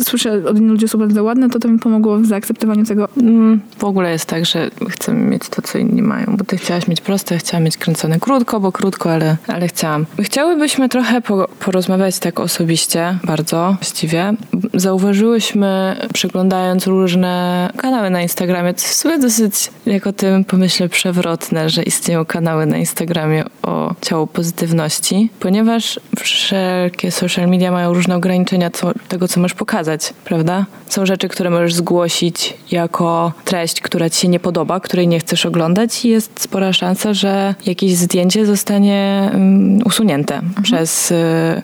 [0.03, 3.07] słyszę od innych ludzi, że są bardzo ładne, to to mi pomogło w zaakceptowaniu tego.
[3.17, 6.87] Mm, w ogóle jest tak, że chcemy mieć to, co inni mają, bo ty chciałaś
[6.87, 10.05] mieć proste, ja chciałam mieć kręcone krótko, bo krótko, ale, ale chciałam.
[10.21, 14.33] Chciałybyśmy trochę po, porozmawiać tak osobiście, bardzo właściwie.
[14.73, 21.69] Zauważyłyśmy, przeglądając różne kanały na Instagramie, co w sumie dosyć, jak o tym pomyślę, przewrotne,
[21.69, 25.88] że istnieją kanały na Instagramie o ciało pozytywności, ponieważ
[26.19, 30.65] wszelkie social media mają różne ograniczenia co, tego, co możesz pokazać, prawda?
[30.87, 35.45] Są rzeczy, które możesz zgłosić jako treść, która ci się nie podoba, której nie chcesz
[35.45, 41.15] oglądać i jest spora szansa, że jakieś zdjęcie zostanie um, usunięte przez y,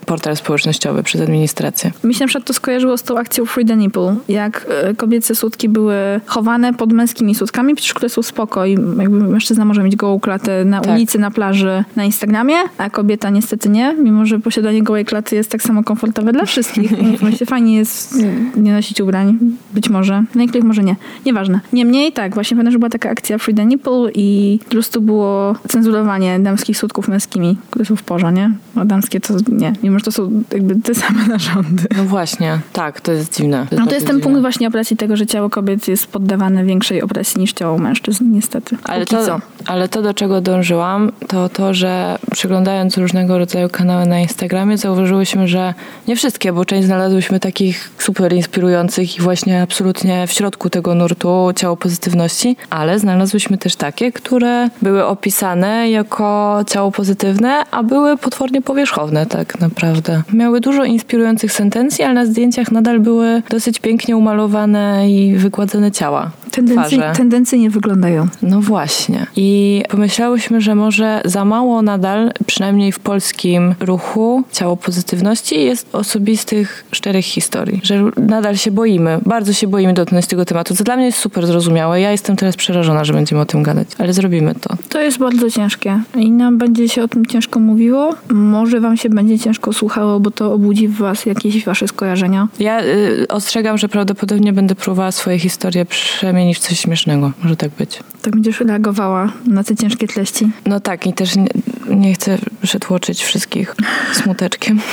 [0.05, 1.91] portal społecznościowy, przez administrację.
[2.03, 4.15] Mi się na przykład to skojarzyło z tą akcją Free the Nipple.
[4.29, 9.09] Jak e, kobiece sutki były chowane pod męskimi sutkami, przecież które są spoko i jakby
[9.09, 10.93] mężczyzna może mieć gołą klatę na Tak.
[10.93, 15.51] ulicy, na plaży, na Instagramie, a kobieta niestety nie, mimo że posiadanie gołej klaty jest
[15.51, 16.91] tak samo komfortowe dla wszystkich.
[17.11, 18.15] Mówmy się, fajnie jest
[18.57, 19.37] nie nosić ubrań,
[19.73, 20.13] być może.
[20.35, 20.95] Na niektórych może nie.
[21.25, 21.59] Nieważne.
[21.73, 25.55] Niemniej tak, właśnie pamiętam, że była taka akcja Free the Nipple i po prostu było
[25.67, 28.51] cenzurowanie damskich sutków męskimi, które są w porze, nie?
[28.75, 29.73] A damskie to nie.
[29.83, 31.83] Mimo, że to są jakby te same narządy.
[31.97, 33.67] No właśnie, tak, to jest dziwne.
[33.71, 34.23] No to jest ten dziwne.
[34.23, 38.77] punkt właśnie opresji tego, że ciało kobiet jest poddawane większej opresji niż ciało mężczyzn, niestety.
[38.83, 39.39] Ale Póki to, co.
[39.65, 45.47] ale to, do czego dążyłam, to to, że przeglądając różnego rodzaju kanały na Instagramie, zauważyłyśmy,
[45.47, 45.73] że
[46.07, 51.49] nie wszystkie, bo część znalazłyśmy takich super inspirujących i właśnie absolutnie w środku tego nurtu
[51.55, 58.61] ciało pozytywności, ale znalazłyśmy też takie, które były opisane jako ciało pozytywne, a były potwornie
[58.61, 60.23] powierzchowne tak naprawdę.
[60.33, 66.31] Miały dużo inspirujących sentencji, ale na zdjęciach nadal były dosyć pięknie umalowane i wygładzone ciała.
[66.71, 67.13] Twarze.
[67.17, 68.27] tendencyjnie wyglądają.
[68.41, 69.27] No właśnie.
[69.35, 76.85] I pomyślałyśmy, że może za mało nadal, przynajmniej w polskim ruchu ciało pozytywności, jest osobistych,
[76.91, 77.81] szczerych historii.
[77.83, 81.47] Że nadal się boimy, bardzo się boimy dotknąć tego tematu, co dla mnie jest super
[81.47, 82.01] zrozumiałe.
[82.01, 84.75] Ja jestem teraz przerażona, że będziemy o tym gadać, ale zrobimy to.
[84.89, 88.15] To jest bardzo ciężkie i nam będzie się o tym ciężko mówiło.
[88.29, 92.47] Może wam się będzie ciężko słuchało, bo to obudzi w was jakieś wasze skojarzenia.
[92.59, 97.31] Ja y, ostrzegam, że prawdopodobnie będę próbowała swoje historie przemienić w coś śmiesznego.
[97.43, 97.99] Może tak być.
[98.21, 100.49] Tak będziesz reagowała na te ciężkie treści.
[100.65, 101.47] No tak, i też nie,
[101.95, 103.75] nie chcę przytłoczyć wszystkich
[104.13, 104.79] smuteczkiem.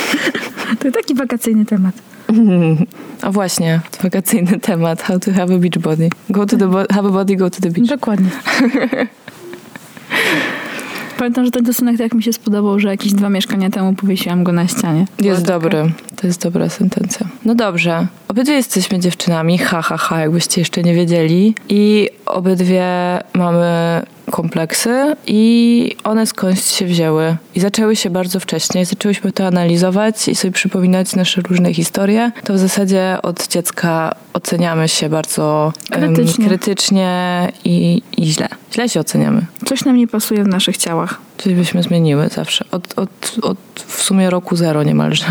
[0.79, 1.95] To taki wakacyjny temat.
[3.21, 5.01] A właśnie, wakacyjny temat.
[5.01, 6.09] How to have a beach body.
[6.29, 7.87] Go to the bo- have a body, go to the beach.
[7.87, 8.29] Dokładnie.
[11.17, 14.51] Pamiętam, że ten rysunek tak mi się spodobał, że jakieś dwa mieszkania temu powiesiłam go
[14.51, 15.05] na ścianie.
[15.17, 15.91] Była Jest taka- dobry.
[16.15, 17.27] To jest dobra sentencja.
[17.45, 18.07] No dobrze.
[18.27, 19.57] Obydwie jesteśmy dziewczynami.
[19.57, 21.55] Ha, ha, ha, jakbyście jeszcze nie wiedzieli.
[21.69, 22.83] I obydwie
[23.33, 27.35] mamy kompleksy i one skądś się wzięły.
[27.55, 28.85] I zaczęły się bardzo wcześnie.
[28.85, 32.31] Zaczęłyśmy to analizować i sobie przypominać nasze różne historie.
[32.43, 36.45] To w zasadzie od dziecka oceniamy się bardzo Krytycznie.
[36.47, 38.47] krytycznie i, i źle.
[38.73, 39.45] Źle się oceniamy.
[39.65, 41.21] Coś nam nie pasuje w naszych ciałach.
[41.37, 42.65] Coś byśmy zmieniły zawsze.
[42.71, 43.57] Od, od, od
[43.87, 45.25] w sumie roku zero niemalże.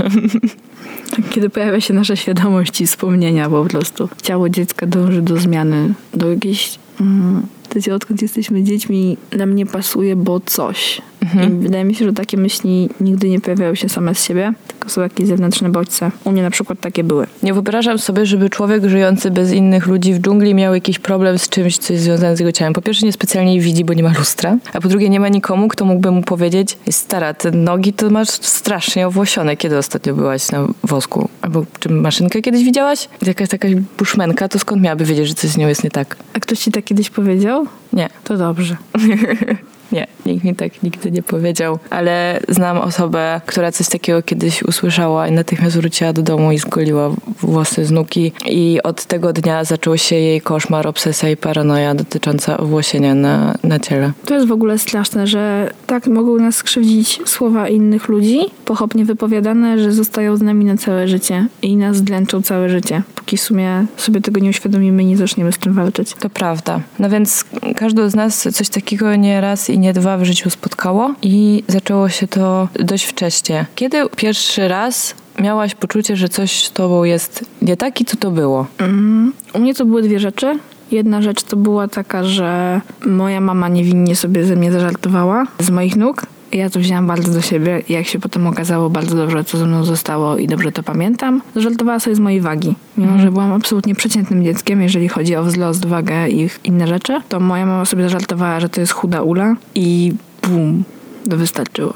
[1.31, 4.09] Kiedy pojawia się nasza świadomość i wspomnienia po prostu.
[4.23, 6.79] Ciało dziecka dąży do zmiany, do jakiejś...
[7.01, 7.47] Mm,
[7.81, 11.03] ciało, odkąd jesteśmy dziećmi, nam nie pasuje, bo coś.
[11.23, 14.89] I wydaje mi się, że takie myśli nigdy nie pojawiają się same z siebie, tylko
[14.89, 16.11] są jakieś zewnętrzne bodźce.
[16.25, 17.27] U mnie na przykład takie były.
[17.43, 21.49] Nie wyobrażam sobie, żeby człowiek żyjący bez innych ludzi w dżungli miał jakiś problem z
[21.49, 22.73] czymś, co jest związane z jego ciałem.
[22.73, 25.85] Po pierwsze, niespecjalnie widzi, bo nie ma lustra, a po drugie, nie ma nikomu, kto
[25.85, 29.57] mógłby mu powiedzieć: Stara, te nogi to masz strasznie owłosione.
[29.57, 31.29] Kiedy ostatnio byłaś na wosku?
[31.43, 33.09] Albo czy maszynkę kiedyś widziałaś?
[33.27, 36.17] Jakaś jakaś buszmenka, to skąd miałaby wiedzieć, że coś z nią jest nie tak?
[36.35, 37.67] A ktoś ci tak kiedyś powiedział?
[37.93, 38.09] Nie.
[38.25, 38.77] To dobrze.
[39.93, 45.29] Nie, nikt mi tak nigdy nie powiedział, ale znam osobę, która coś takiego kiedyś usłyszała
[45.29, 49.99] i natychmiast wróciła do domu i zgoliła włosy z nuki i od tego dnia zaczął
[49.99, 54.13] się jej koszmar, obsesja i paranoja dotycząca owłosienia na, na ciele.
[54.25, 59.79] To jest w ogóle straszne, że tak mogą nas skrzywdzić słowa innych ludzi, pochopnie wypowiadane,
[59.79, 63.03] że zostają z nami na całe życie i nas dręczą całe życie,
[63.33, 66.15] póki w sumie sobie tego nie uświadomimy i nie zaczniemy z tym walczyć.
[66.15, 66.81] To prawda.
[66.99, 67.45] No więc
[67.77, 72.09] każdy z nas coś takiego nie raz i nie dwa w życiu spotkało i zaczęło
[72.09, 73.67] się to dość wcześnie.
[73.75, 78.31] Kiedy pierwszy raz miałaś poczucie, że coś z tobą jest nie tak i co to
[78.31, 78.67] było?
[78.79, 80.59] Mm, U mnie to były dwie rzeczy.
[80.91, 85.97] Jedna rzecz to była taka, że moja mama niewinnie sobie ze mnie zażartowała z moich
[85.97, 86.27] nóg.
[86.53, 89.67] Ja to wzięłam bardzo do siebie i jak się potem okazało bardzo dobrze, co ze
[89.67, 91.43] mną zostało i dobrze to pamiętam.
[91.55, 92.75] Zażartowała sobie z mojej wagi.
[92.97, 97.41] Mimo, że byłam absolutnie przeciętnym dzieckiem, jeżeli chodzi o wzrost, wagę i inne rzeczy, to
[97.41, 100.13] moja mama sobie zażartowała, że to jest chuda ula i
[100.49, 100.85] bum,
[101.27, 101.95] wystarczyło.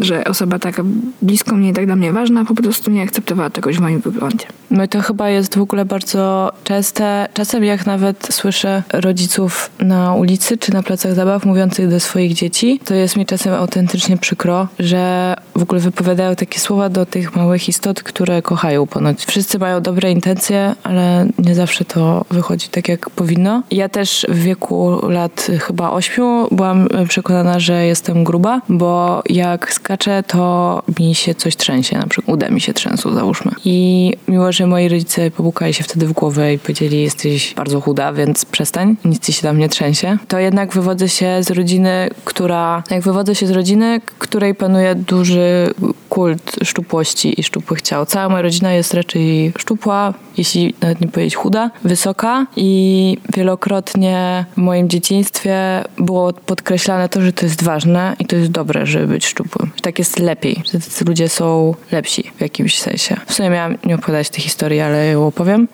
[0.00, 0.82] Że osoba taka
[1.22, 4.46] blisko mnie i tak dla mnie ważna po prostu nie akceptowała czegoś w moim wyglądzie.
[4.70, 7.28] No i to chyba jest w ogóle bardzo częste.
[7.34, 12.80] Czasem jak nawet słyszę rodziców na ulicy czy na placach zabaw mówiących do swoich dzieci,
[12.84, 17.68] to jest mi czasem autentycznie przykro, że w ogóle wypowiadają takie słowa do tych małych
[17.68, 19.24] istot, które kochają ponoć.
[19.24, 23.62] Wszyscy mają dobre intencje, ale nie zawsze to wychodzi tak, jak powinno.
[23.70, 30.22] Ja też w wieku lat chyba ośmiu byłam przekonana, że jestem gruba, bo jak skaczę,
[30.22, 33.52] to mi się coś trzęsie, na przykład uda mi się trzęsło, załóżmy.
[33.64, 38.12] I miło, że moi rodzice popukali się wtedy w głowę i powiedzieli, jesteś bardzo chuda,
[38.12, 40.18] więc przestań, nic ci się tam nie trzęsie.
[40.28, 45.74] To jednak wywodzę się z rodziny, która, jak wywodzę się z rodziny, której panuje duży
[46.18, 48.06] kult szczupłości i szczupłych ciał.
[48.06, 54.56] Cała moja rodzina jest raczej szczupła, jeśli nawet nie powiedzieć chuda, wysoka i wielokrotnie w
[54.56, 59.26] moim dzieciństwie było podkreślane to, że to jest ważne i to jest dobre, żeby być
[59.26, 59.70] szczupłym.
[59.82, 63.16] Tak jest lepiej, że tacy ludzie są lepsi w jakimś sensie.
[63.26, 65.68] W sumie miałam nie opowiadać tej historii, ale ją opowiem.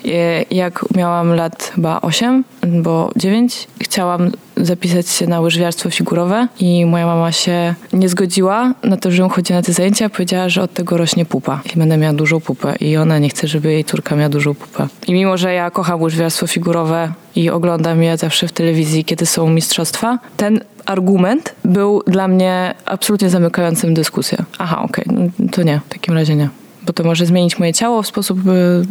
[0.50, 7.06] Jak miałam lat chyba 8, bo 9, chciałam zapisać się na łyżwiarstwo figurowe i moja
[7.06, 10.08] mama się nie zgodziła na to, żebym chodziła na te zajęcia.
[10.08, 13.48] Powiedziała, że od tego rośnie pupa i będę miała dużą pupę i ona nie chce,
[13.48, 14.88] żeby jej córka miała dużą pupę.
[15.06, 19.50] I mimo, że ja kocham łyżwiarstwo figurowe i oglądam je zawsze w telewizji, kiedy są
[19.50, 24.38] mistrzostwa, ten argument był dla mnie absolutnie zamykającym dyskusję.
[24.58, 26.48] Aha, okej, no to nie, w takim razie nie.
[26.86, 28.86] Bo to może zmienić moje ciało w sposób y,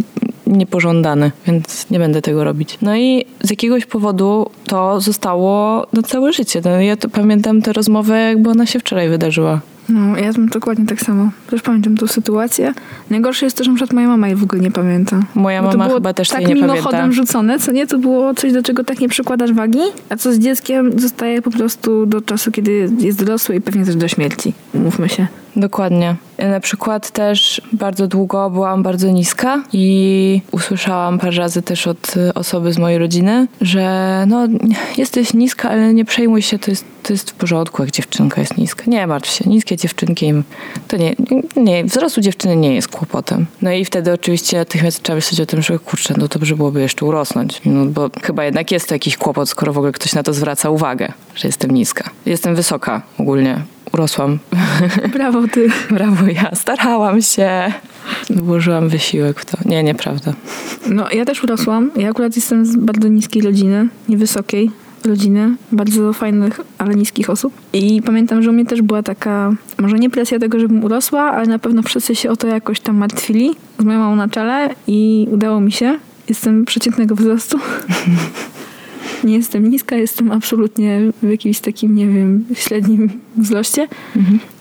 [0.48, 2.78] niepożądany, więc nie będę tego robić.
[2.82, 6.62] No i z jakiegoś powodu to zostało na całe życie.
[6.66, 9.62] No, ja pamiętam tę rozmowę, jakby ona się wczoraj wydarzyła.
[9.90, 11.30] No, ja mam dokładnie tak samo.
[11.50, 12.74] Też pamiętam tą sytuację.
[13.10, 15.20] Najgorsze jest to, że na przykład moja mama jej w ogóle nie pamięta.
[15.36, 17.12] Moja Bo to mama było chyba też tak nie mimochodem pamięta.
[17.16, 17.88] rzucone, co nie?
[17.88, 19.80] To było coś, do czego tak nie przykładasz wagi,
[20.10, 23.96] a co z dzieckiem zostaje po prostu do czasu, kiedy jest dorosły i pewnie też
[23.96, 24.54] do śmierci.
[24.74, 25.28] Mówmy się.
[25.56, 26.16] Dokładnie.
[26.38, 32.34] Na przykład też bardzo długo byłam bardzo niska i usłyszałam parę razy też od y,
[32.34, 34.48] osoby z mojej rodziny, że no
[34.98, 38.58] jesteś niska, ale nie przejmuj się, to jest, to jest w porządku, jak dziewczynka jest
[38.58, 38.84] niska.
[38.88, 40.44] Nie martw się, niskie dziewczynki, im-
[40.88, 41.16] to nie,
[41.56, 43.46] nie, wzrost u dziewczyny nie jest kłopotem.
[43.62, 47.06] No i wtedy oczywiście natychmiast trzeba myśleć o tym, że kurczę, no dobrze byłoby jeszcze
[47.06, 50.34] urosnąć, no bo chyba jednak jest to jakiś kłopot, skoro w ogóle ktoś na to
[50.34, 52.10] zwraca uwagę, że jestem niska.
[52.26, 53.62] Jestem wysoka ogólnie.
[53.94, 54.40] Urosłam.
[55.14, 55.68] Brawo ty.
[55.90, 57.74] Brawo, ja starałam się.
[58.30, 59.58] Włożyłam wysiłek w to.
[59.66, 60.34] Nie, nieprawda.
[60.90, 61.92] No, ja też urosłam.
[61.96, 64.72] Ja akurat jestem z bardzo niskiej rodziny, niewysokiej
[65.06, 67.54] rodziny, bardzo fajnych, ale niskich osób.
[67.74, 71.48] I pamiętam, że u mnie też była taka, może nie presja tego, żebym urosła, ale
[71.48, 73.56] na pewno wszyscy się o to jakoś tam martwili.
[73.80, 76.00] Z moją mamą na czele i udało mi się.
[76.30, 77.60] Jestem przeciętnego wzrostu.
[79.24, 83.88] Nie jestem niska, jestem absolutnie w jakimś takim, nie wiem, średnim wzroście.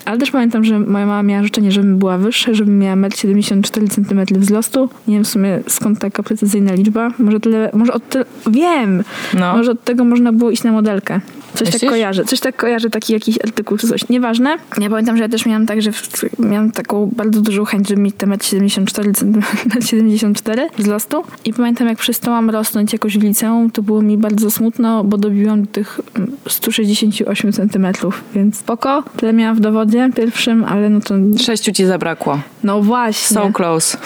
[0.05, 4.41] Ale też pamiętam, że moja mama miała życzenie, żebym była wyższa, żebym miała 1,74 cm
[4.41, 4.89] wzrostu.
[5.09, 7.11] Nie wiem w sumie skąd taka precyzyjna liczba.
[7.19, 9.05] Może tyle, może od tyle, wiem!
[9.35, 9.57] No.
[9.57, 11.21] Może od tego można było iść na modelkę.
[11.55, 11.81] Coś Myślisz?
[11.81, 14.09] tak kojarzy, coś tak kojarzy, taki jakiś artykuł czy coś.
[14.09, 14.57] Nieważne.
[14.81, 18.01] Ja pamiętam, że ja też miałam tak, że w, miałam taką bardzo dużą chęć, żeby
[18.01, 19.43] mieć te 1,74 cm,
[19.83, 21.25] 74 wzrostu.
[21.45, 25.63] I pamiętam, jak przestałam rosnąć jakoś w liceum, to było mi bardzo smutno, bo dobiłam
[25.63, 27.87] do tych mm, 168 cm,
[28.35, 29.05] więc spoko.
[29.17, 31.15] Tyle miałam w dowodzie pierwszym, ale no to...
[31.39, 32.41] Sześciu ci zabrakło.
[32.63, 33.35] No właśnie.
[33.35, 33.99] So close.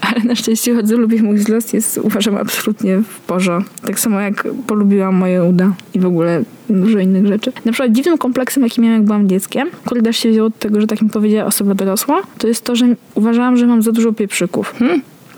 [0.00, 3.74] Ale na szczęście chodzę, lubię mój wzrost, jest uważam absolutnie w porządku.
[3.86, 7.52] Tak samo jak polubiłam moje uda i w ogóle dużo innych rzeczy.
[7.64, 10.80] Na przykład dziwnym kompleksem, jaki miałam jak byłam dzieckiem, który też się wziął od tego,
[10.80, 14.12] że tak mi powiedziała osoba dorosła, to jest to, że uważałam, że mam za dużo
[14.12, 14.74] pieprzyków.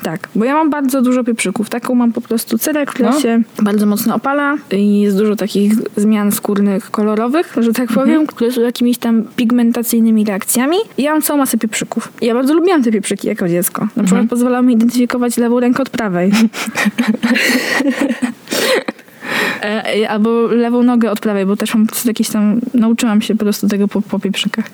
[0.03, 1.71] Tak, bo ja mam bardzo dużo pieprzyków.
[1.71, 3.21] Taką mam po prostu cerę, która No.
[3.21, 8.53] się bardzo mocno opala i jest dużo takich zmian skórnych, kolorowych, że tak powiem, które
[8.53, 10.77] są jakimiś tam pigmentacyjnymi reakcjami.
[10.99, 12.13] I ja mam całą masę pieprzyków.
[12.23, 13.89] Ja bardzo lubiłam te pieprzyki jako dziecko.
[13.97, 16.33] Na przykład pozwalały mi identyfikować lewą rękę od prawej.
[19.63, 22.61] E, Albo lewą nogę od prawej, bo też mam jakieś tam...
[22.75, 24.71] Nauczyłam się po prostu tego po, po pieprzykach.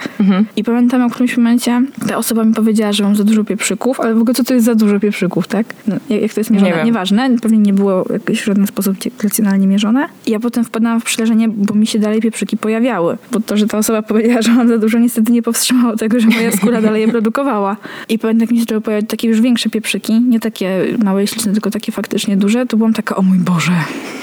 [0.57, 4.15] I pamiętam, w którymś momencie ta osoba mi powiedziała, że mam za dużo pieprzyków, ale
[4.15, 5.67] w ogóle co to jest za dużo pieprzyków, tak?
[5.87, 6.77] No, jak, jak to jest mierzone?
[6.77, 6.85] Nie.
[6.85, 10.09] Nieważne, pewnie nie było jakoś w żaden sposób racjonalnie mierzone.
[10.27, 13.17] I ja potem wpadłam w przerażenie, bo mi się dalej pieprzyki pojawiały.
[13.33, 16.27] Bo to, że ta osoba powiedziała, że mam za dużo, niestety nie powstrzymało tego, że
[16.29, 17.77] moja skóra dalej je produkowała.
[18.09, 21.27] I pamiętam, jak mi się zaczęły pojawiać takie już większe pieprzyki, nie takie małe i
[21.27, 23.73] śliczne, tylko takie faktycznie duże, to byłam taka, o mój Boże,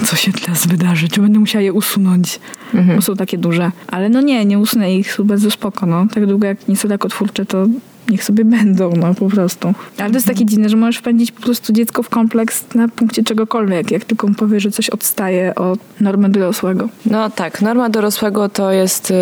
[0.06, 1.08] co się teraz wydarzy?
[1.10, 2.40] Czy będę musiała je usunąć?
[2.96, 3.72] Bo są takie duże.
[3.88, 6.08] Ale no nie, nie usunę ich, są bardzo spoko, no.
[6.14, 7.68] Tak długo jak nie są rakotwórcze, to
[8.14, 9.74] niech sobie będą, no po prostu.
[9.98, 13.24] Ale to jest takie dziwne, że możesz wpędzić po prostu dziecko w kompleks na punkcie
[13.24, 16.90] czegokolwiek, jak tylko mu powie, że coś odstaje od normy dorosłego.
[17.06, 19.14] No tak, norma dorosłego to jest y,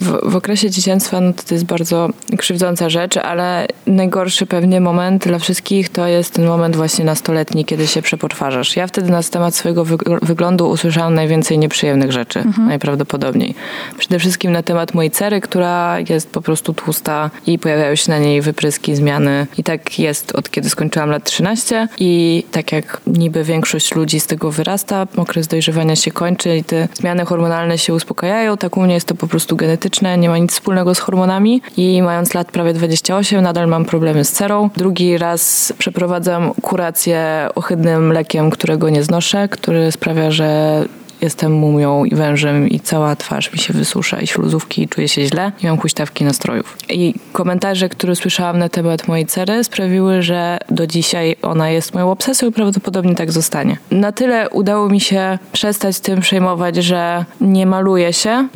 [0.00, 2.08] w, w okresie dzieciństwa, no to, jest bardzo
[2.38, 7.86] krzywdząca rzecz, ale najgorszy pewnie moment dla wszystkich to jest ten moment właśnie nastoletni, kiedy
[7.86, 8.76] się przeportwarzasz.
[8.76, 13.54] Ja wtedy na temat swojego wyg- wyglądu usłyszałam najwięcej nieprzyjemnych rzeczy, najprawdopodobniej.
[13.98, 18.18] Przede wszystkim na temat mojej cery, która jest po prostu tłusta i pojawiają się na
[18.18, 19.46] niej wypryski, zmiany.
[19.58, 24.26] I tak jest od kiedy skończyłam lat 13 i tak jak niby większość ludzi z
[24.26, 28.94] tego wyrasta, okres dojrzewania się kończy i te zmiany hormonalne się uspokajają, tak u mnie
[28.94, 32.72] jest to po prostu genetyczne, nie ma nic wspólnego z hormonami i mając lat prawie
[32.72, 34.70] 28 nadal mam problemy z cerą.
[34.76, 40.84] Drugi raz przeprowadzam kurację ohydnym lekiem, którego nie znoszę, który sprawia, że
[41.22, 45.26] jestem mumią i wężem i cała twarz mi się wysusza i śluzówki i czuję się
[45.26, 46.76] źle i mam huśtawki nastrojów.
[46.88, 52.10] I komentarze, które słyszałam na temat mojej cery sprawiły, że do dzisiaj ona jest moją
[52.10, 53.78] obsesją i prawdopodobnie tak zostanie.
[53.90, 58.48] Na tyle udało mi się przestać tym przejmować, że nie maluję się,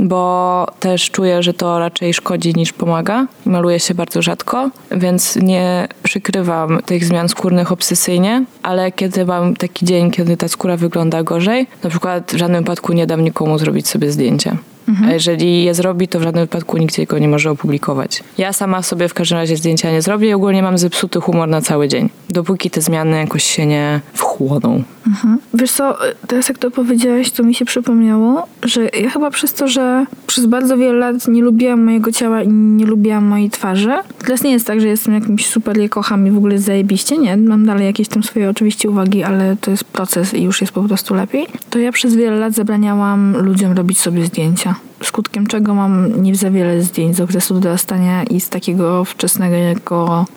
[0.00, 3.26] bo też czuję, że to raczej szkodzi niż pomaga.
[3.44, 9.84] Maluję się bardzo rzadko, więc nie przykrywam tych zmian skórnych obsesyjnie, ale kiedy mam taki
[9.86, 13.88] dzień, kiedy ta skóra wygląda gorzej, na przykład w żadnym wypadku nie dam nikomu zrobić
[13.88, 14.56] sobie zdjęcia.
[15.04, 18.24] A jeżeli je zrobi, to w żadnym wypadku nikt jego nie może opublikować.
[18.38, 21.60] Ja sama sobie w każdym razie zdjęcia nie zrobię i ogólnie mam zepsuty humor na
[21.60, 22.08] cały dzień.
[22.30, 24.82] Dopóki te zmiany jakoś się nie wchłoną.
[25.06, 25.38] Mhm.
[25.54, 29.68] Wiesz co, teraz jak to powiedziałeś, to mi się przypomniało, że ja chyba przez to,
[29.68, 33.92] że przez bardzo wiele lat nie lubiłam mojego ciała i nie lubiłam mojej twarzy.
[34.18, 37.36] Teraz nie jest tak, że jestem jakimś super, je kocham i w ogóle zajebiście, nie.
[37.36, 40.82] Mam dalej jakieś tam swoje oczywiście uwagi, ale to jest proces i już jest po
[40.82, 41.46] prostu lepiej.
[41.70, 44.74] To ja przez wiele lat zabraniałam ludziom robić sobie zdjęcia.
[45.02, 49.56] Skutkiem czego mam nie za wiele zdjęć z okresu dorastania i z takiego wczesnego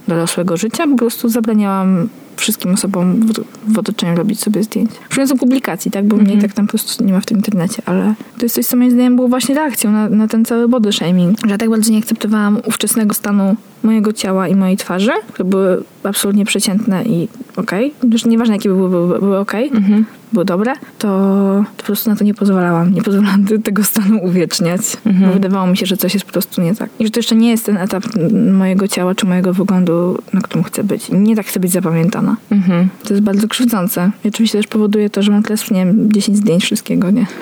[0.07, 0.87] dorosłego życia.
[0.87, 3.33] Po prostu zabraniałam wszystkim osobom w,
[3.73, 4.91] w otoczeniu robić sobie zdjęć.
[5.09, 6.07] Przyjącą publikacji, tak?
[6.07, 8.65] Bo mnie tak tam po prostu nie ma w tym internecie, ale to jest coś,
[8.65, 11.37] co moim zdaniem było właśnie reakcją na, na ten cały body shaming.
[11.45, 15.83] Że ja tak bardzo nie akceptowałam ówczesnego stanu mojego ciała i mojej twarzy, które były
[16.03, 17.27] absolutnie przeciętne i
[17.57, 17.93] okej.
[18.11, 19.71] Już nieważne jakie były, były, były okej,
[20.33, 21.07] były dobre, to,
[21.77, 22.93] to po prostu na to nie pozwalałam.
[22.93, 26.61] Nie pozwalałam te- tego stanu uwieczniać, bo wydawało mi się, że coś jest po prostu
[26.61, 26.89] nie tak.
[26.99, 28.03] I że to jeszcze nie jest ten etap
[28.53, 31.09] mojego ciała czy mojego wyglądu, na którym chcę być.
[31.11, 32.35] Nie tak chcę być zapamiętana.
[32.51, 32.89] Mhm.
[33.03, 34.11] To jest bardzo krzywdzące.
[34.25, 37.25] I oczywiście też powoduje to, że mam teraz, nie wiem, 10 zdjęć wszystkiego, nie?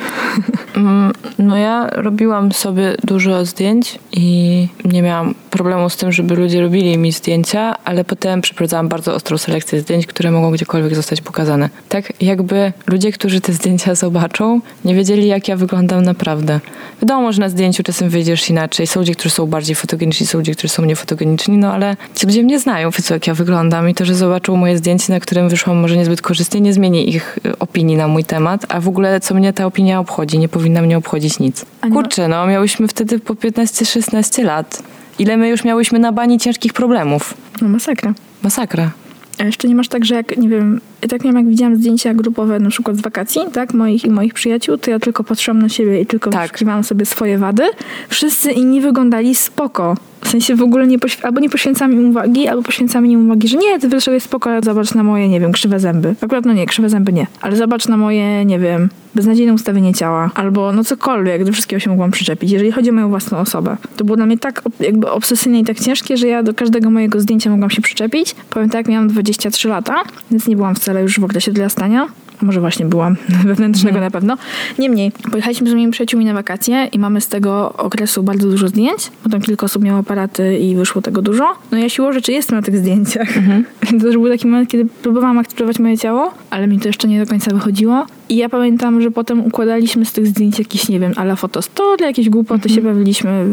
[0.76, 6.62] Mm, No ja robiłam sobie dużo zdjęć i nie miałam problemu z tym, żeby ludzie
[6.62, 11.70] robili mi zdjęcia, ale potem przeprowadzałam bardzo ostrą selekcję zdjęć, które mogą gdziekolwiek zostać pokazane.
[11.90, 16.60] Tak jakby ludzie, którzy te zdjęcia zobaczą, nie wiedzieli jak ja wyglądam naprawdę.
[17.02, 18.88] Wiadomo, że na zdjęciu czasem wyjdziesz inaczej.
[18.88, 22.44] Są ludzie, którzy są bardziej fotogeniczni, są ludzie, którzy są niefotogeniczni, no ale ci ludzie
[22.44, 25.78] mnie znają, wiedzą jak ja wyglądam i to, że zobaczą moje zdjęcie, na którym wyszłam
[25.78, 29.36] może niezbyt korzystnie, nie zmieni ich y, opinii na mój temat, a w ogóle co
[29.36, 31.66] mnie ta opinia obchodzi, nie powinna mnie obchodzić nic.
[31.94, 34.84] Kurczę, no miałyśmy wtedy po 15-16 lat.
[35.20, 37.34] Ile my już miałyśmy na bani ciężkich problemów.
[37.62, 38.14] No masakra.
[38.44, 38.92] Masakra.
[39.38, 42.60] A jeszcze nie masz tak, że jak, nie wiem, tak miałam, jak widziałam zdjęcia grupowe
[42.60, 46.02] na przykład z wakacji, tak, moich i moich przyjaciół, to ja tylko patrzyłam na siebie
[46.02, 46.42] i tylko Tak.
[46.42, 47.64] wyszukiwałam sobie swoje wady.
[48.10, 49.96] Wszyscy inni wyglądali spoko.
[50.22, 53.48] W sensie w ogóle nie poświ- albo nie poświęcam im uwagi, albo poświęcam im uwagi,
[53.48, 56.16] że nie, ty wyszedłeś spoko, ale zobacz na moje, nie wiem, krzywe zęby.
[56.22, 57.28] Akurat no nie, krzywe zęby nie.
[57.42, 60.32] Ale zobacz na moje, nie wiem, beznadziejne ustawienie ciała.
[60.36, 62.52] Albo no cokolwiek, do wszystkiego się mogłam przyczepić.
[62.52, 63.78] Jeżeli chodzi o moją własną osobę.
[63.98, 67.20] To było dla mnie tak jakby obsesyjne i tak ciężkie, że ja do każdego mojego
[67.22, 68.36] zdjęcia mogłam się przyczepić.
[68.50, 69.96] Powiem tak, miałam 23 lata,
[70.32, 72.08] więc nie byłam wcale już w okresie dorastania.
[72.42, 73.16] A Może właśnie byłam
[73.46, 74.38] wewnętrznego na pewno.
[74.80, 79.12] Niemniej, pojechaliśmy z moimi przyjaciółmi na wakacje i mamy z tego okresu bardzo dużo zdjęć.
[79.24, 81.46] Potem kilka osób miało aparaty i wyszło tego dużo.
[81.72, 83.28] No ja siłą rzeczy jestem na tych zdjęciach.
[83.92, 87.20] to też był taki moment, kiedy próbowałam akceptować moje ciało, ale mi to jeszcze nie
[87.20, 88.06] do końca wychodziło.
[88.30, 92.30] I ja pamiętam, że potem układaliśmy z tych zdjęć jakieś, nie wiem, ala fotostory, jakieś
[92.30, 93.46] głupoty się bawiliśmy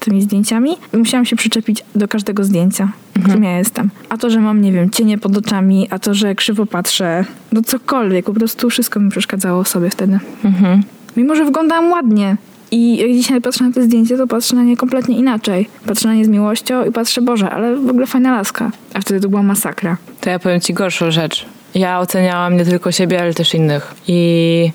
[0.00, 0.70] tymi zdjęciami.
[0.94, 3.90] I musiałam się przyczepić do każdego zdjęcia, w którym ja jestem.
[4.08, 7.62] A to, że mam, nie wiem, cienie pod oczami, a to, że krzywo patrzę, no
[7.62, 10.18] cokolwiek, po prostu wszystko mi przeszkadzało sobie wtedy.
[10.44, 10.82] Mhm.
[11.16, 12.36] Mimo, że wyglądałam ładnie.
[12.70, 15.68] I jak dzisiaj patrzę na te zdjęcie, to patrzę na nie kompletnie inaczej.
[15.86, 18.70] Patrzę na nie z miłością i patrzę, Boże, ale w ogóle fajna laska.
[18.94, 19.96] A wtedy to była masakra.
[20.20, 21.46] To ja powiem ci gorszą rzecz.
[21.74, 23.94] Ja oceniałam nie tylko siebie, ale też innych.
[24.08, 24.70] I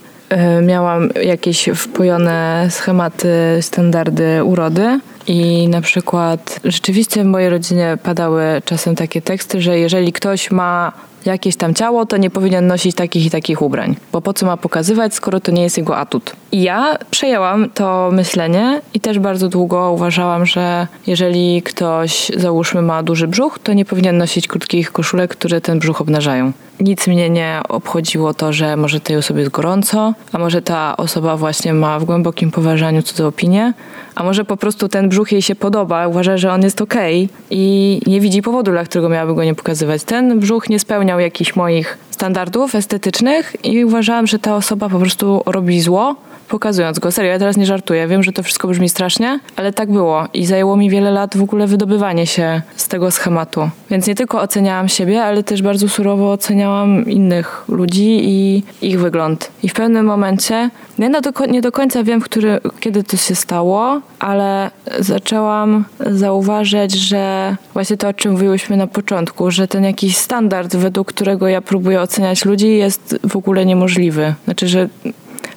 [0.60, 3.30] y, miałam jakieś wpojone schematy,
[3.62, 5.00] standardy urody.
[5.28, 10.92] I na przykład rzeczywiście w mojej rodzinie padały czasem takie teksty, że jeżeli ktoś ma
[11.26, 13.96] jakieś tam ciało, to nie powinien nosić takich i takich ubrań.
[14.12, 16.32] Bo po co ma pokazywać, skoro to nie jest jego atut?
[16.52, 23.04] I ja przejęłam to myślenie i też bardzo długo uważałam, że jeżeli ktoś, załóżmy, ma
[23.04, 26.52] duży brzuch, to nie powinien nosić krótkich koszulek, które ten brzuch obnażają.
[26.80, 31.38] Nic mnie nie obchodziło to, że może tej osobie jest gorąco, a może ta osoba
[31.38, 33.74] właśnie ma w głębokim poważaniu cudze opinie,
[34.16, 38.02] a może po prostu ten brzuch jej się podoba, uważa, że on jest okej i
[38.08, 40.04] nie widzi powodu, dla którego miałaby go nie pokazywać.
[40.04, 45.44] Ten brzuch nie spełniał jakichś moich standardów estetycznych i uważałam, że ta osoba po prostu
[45.46, 46.16] robi zło,
[46.50, 47.12] pokazując go.
[47.12, 48.08] Serio, ja teraz nie żartuję.
[48.08, 50.28] Wiem, że to wszystko brzmi strasznie, ale tak było.
[50.34, 53.70] I zajęło mi wiele lat w ogóle wydobywanie się z tego schematu.
[53.90, 59.52] Więc nie tylko oceniałam siebie, ale też bardzo surowo oceniałam innych ludzi i ich wygląd.
[59.64, 60.70] I w pewnym momencie,
[61.00, 66.94] ja no do, nie do końca wiem, który, kiedy to się stało, ale zaczęłam zauważyć,
[66.94, 71.62] że właśnie to, o czym mówiłyśmy na początku, że ten jakiś standard, według którego ja
[71.62, 74.34] próbuję oceniać ludzi, jest w ogóle niemożliwy.
[74.46, 74.90] Znaczy, że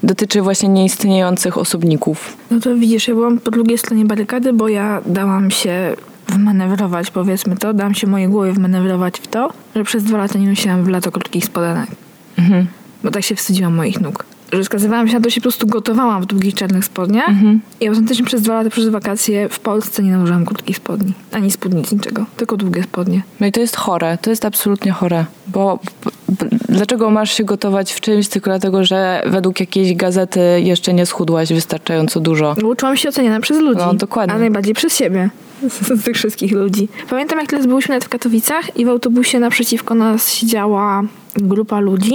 [0.02, 2.36] dotyczy właśnie nieistniejących osobników.
[2.50, 5.96] No to widzisz, ja byłam po drugiej stronie barykady, bo ja dałam się
[6.28, 10.46] wmanewrować, powiedzmy to, dałam się mojej głowie wmanewrować w to, że przez dwa lata nie
[10.46, 11.90] nosiłam w lato krótkich spodenek.
[12.38, 12.66] Mhm.
[13.04, 14.24] Bo tak się wstydziłam moich nóg.
[14.52, 17.60] Że skazywałam się na to, się po prostu gotowałam w długich czarnych spodniach Mhm.
[17.80, 21.12] i autentycznie przez dwa lata przez wakacje w Polsce nie nałożyłam krótkich spodni.
[21.32, 22.26] Ani spódnic, niczego.
[22.36, 23.22] Tylko długie spodnie.
[23.40, 25.78] No i to jest chore, to jest absolutnie chore, bo
[26.68, 31.52] dlaczego masz się gotować w czymś tylko dlatego, że według jakiejś gazety jeszcze nie schudłaś
[31.52, 32.56] wystarczająco dużo?
[32.64, 33.80] Uczyłam się oceniana przez ludzi.
[33.86, 34.34] No, dokładnie.
[34.34, 35.30] A najbardziej przez siebie.
[35.68, 36.88] Z, z tych wszystkich ludzi.
[37.10, 41.02] Pamiętam, jak teraz byliśmy nawet w Katowicach i w autobusie naprzeciwko nas siedziała
[41.36, 42.14] grupa ludzi.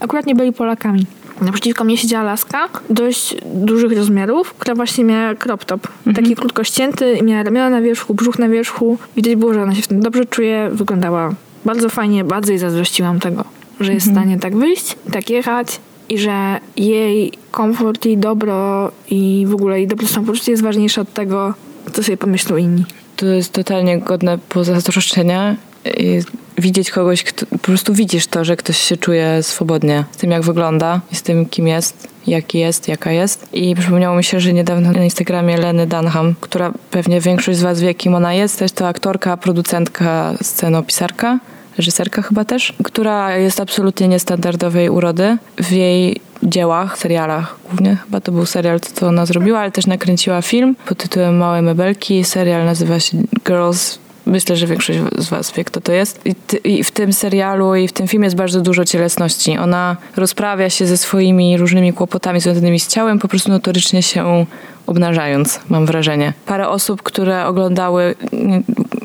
[0.00, 1.06] Akurat nie byli Polakami.
[1.40, 5.88] Naprzeciwko mnie siedziała laska dość dużych rozmiarów, która właśnie miała crop top.
[6.14, 8.98] Taki krótko ścięty i miała ramiona na wierzchu, brzuch na wierzchu.
[9.16, 10.70] Widać było, że ona się w tym dobrze czuje.
[10.72, 11.34] Wyglądała
[11.64, 13.44] bardzo fajnie, bardzo jej zazdrościłam tego,
[13.80, 19.44] że jest w stanie tak wyjść, tak jechać i że jej komfort, jej dobro i
[19.48, 21.54] w ogóle jej dobre samopoczucie jest ważniejsze od tego,
[21.92, 22.84] co sobie pomyślą inni.
[23.16, 25.56] To jest totalnie godne pozazdroszczenia.
[25.96, 26.20] I
[26.58, 30.42] Widzieć kogoś, kto, po prostu widzisz to, że ktoś się czuje swobodnie z tym, jak
[30.42, 33.48] wygląda i z tym, kim jest, jaki jest, jaka jest.
[33.52, 37.80] I przypomniało mi się, że niedawno na Instagramie Leny Dunham, która pewnie większość z was
[37.80, 41.38] wie, kim ona jest, jest to aktorka, producentka, scenopisarka,
[41.76, 45.38] reżyserka chyba też, która jest absolutnie niestandardowej urody.
[45.58, 50.42] W jej dziełach, serialach głównie, chyba to był serial, co ona zrobiła, ale też nakręciła
[50.42, 52.24] film pod tytułem Małe Mebelki.
[52.24, 53.98] Serial nazywa się Girls
[54.28, 56.26] Myślę, że większość z Was wie, kto to jest.
[56.26, 59.58] I, ty, I w tym serialu i w tym filmie jest bardzo dużo cielesności.
[59.58, 64.46] Ona rozprawia się ze swoimi różnymi kłopotami związanymi z ciałem, po prostu notorycznie się
[64.86, 66.32] obnażając, mam wrażenie.
[66.46, 68.14] Parę osób, które oglądały,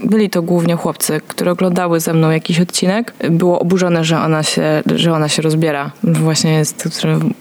[0.04, 4.84] byli to głównie chłopcy, które oglądały ze mną jakiś odcinek, było oburzone, że ona się,
[4.95, 5.91] że ona się rozbiera.
[6.04, 6.89] Właśnie jest,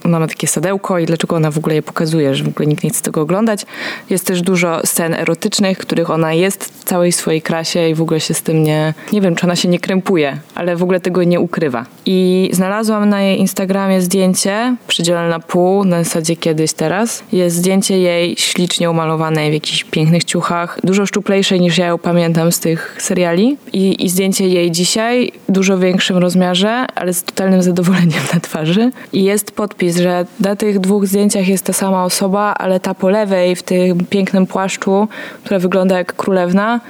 [0.04, 2.84] ona ma takie sadełko i dlaczego ona w ogóle je pokazuje, że w ogóle nikt
[2.84, 3.66] nie chce tego oglądać.
[4.10, 8.20] Jest też dużo scen erotycznych, których ona jest w całej swojej krasie i w ogóle
[8.20, 11.22] się z tym nie, nie wiem, czy ona się nie krępuje, ale w ogóle tego
[11.24, 11.86] nie ukrywa.
[12.06, 17.22] I znalazłam na jej Instagramie zdjęcie, przydzielone na pół, na zasadzie kiedyś teraz.
[17.32, 22.51] Jest zdjęcie jej ślicznie umalowanej w jakichś pięknych ciuchach, dużo szczuplejszej niż ja ją pamiętam
[22.52, 23.56] z tych seriali.
[23.72, 28.90] I, I zdjęcie jej dzisiaj, dużo większym rozmiarze, ale z totalnym zadowoleniem na twarzy.
[29.12, 33.08] I jest podpis, że na tych dwóch zdjęciach jest ta sama osoba, ale ta po
[33.08, 35.08] lewej w tym pięknym płaszczu,
[35.44, 36.80] która wygląda jak królewna,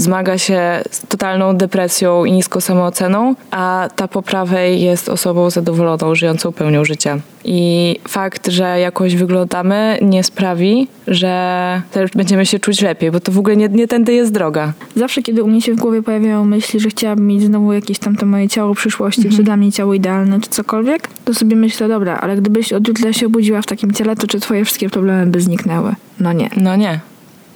[0.00, 6.14] zmaga się z totalną depresją i niską samooceną, a ta po prawej jest osobą zadowoloną,
[6.14, 7.18] żyjącą pełnią życia.
[7.44, 13.32] I fakt, że jakoś wyglądamy, nie sprawi, że też będziemy się czuć lepiej, bo to
[13.32, 14.72] w ogóle nie, nie tędy jest droga.
[14.96, 18.16] Zawsze, kiedy u mnie się w głowie pojawiają myśli, że chciałabym mieć znowu jakieś tam
[18.16, 22.16] to moje ciało przyszłości, czy dla mnie ciało idealne, czy cokolwiek, to sobie myślę, dobra,
[22.16, 25.40] ale gdybyś od jutra się obudziła w takim ciele, to czy twoje wszystkie problemy by
[25.40, 25.94] zniknęły?
[26.20, 26.50] No nie.
[26.56, 27.00] No nie.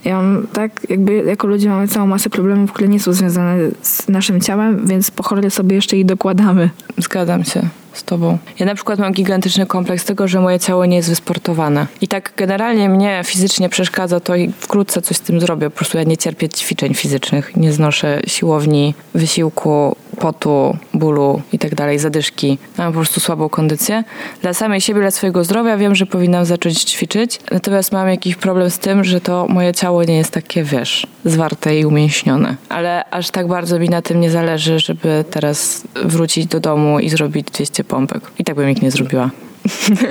[0.05, 4.09] Ja mam tak, jakby jako ludzie mamy całą masę problemów, które nie są związane z
[4.09, 6.71] naszym ciałem, więc po cholerę sobie jeszcze ich dokładamy.
[6.99, 8.38] Zgadzam się z tobą.
[8.59, 11.86] Ja na przykład mam gigantyczny kompleks tego, że moje ciało nie jest wysportowane.
[12.01, 15.70] I tak generalnie mnie fizycznie przeszkadza to i wkrótce coś z tym zrobię.
[15.70, 21.74] Po prostu ja nie cierpię ćwiczeń fizycznych, nie znoszę siłowni, wysiłku, potu, bólu i tak
[21.74, 22.59] dalej, zadyszki.
[22.78, 24.05] Mam po prostu słabą kondycję.
[24.42, 27.40] Dla samej siebie, dla swojego zdrowia wiem, że powinnam zacząć ćwiczyć.
[27.51, 31.78] Natomiast mam jakiś problem z tym, że to moje ciało nie jest takie, wiesz, zwarte
[31.78, 32.57] i umięśnione.
[32.68, 37.09] Ale aż tak bardzo mi na tym nie zależy, żeby teraz wrócić do domu i
[37.09, 38.22] zrobić 200 pompek.
[38.39, 39.30] I tak bym ich nie zrobiła.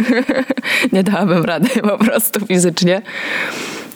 [0.94, 3.02] nie dałabym rady po prostu fizycznie.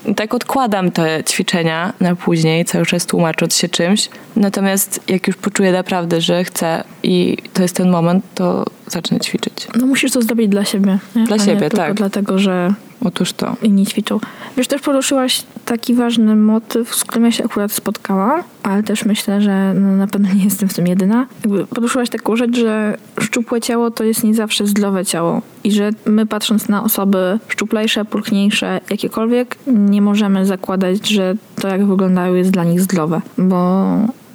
[0.05, 4.09] I Tak odkładam te ćwiczenia na później, cały czas tłumacząc się czymś.
[4.35, 9.67] Natomiast jak już poczuję naprawdę, że chcę i to jest ten moment, to zacznę ćwiczyć.
[9.75, 10.99] No musisz to zrobić dla siebie.
[11.15, 11.23] Nie?
[11.25, 11.93] Dla A siebie, tak.
[11.93, 12.73] dlatego, że
[13.05, 13.55] Otóż to.
[13.61, 14.19] inni ćwiczą.
[14.57, 19.41] Wiesz, też poruszyłaś taki ważny motyw, z którym ja się akurat spotkałam, ale też myślę,
[19.41, 21.27] że no, na pewno nie jestem w tym jedyna.
[21.45, 25.89] Jakby poruszyłaś taką rzecz, że szczupłe ciało to jest nie zawsze zdrowe ciało i że
[26.05, 32.51] my patrząc na osoby szczuplejsze, pulchniejsze, jakiekolwiek, nie możemy zakładać, że to jak wyglądają jest
[32.51, 33.87] dla nich zdrowe, bo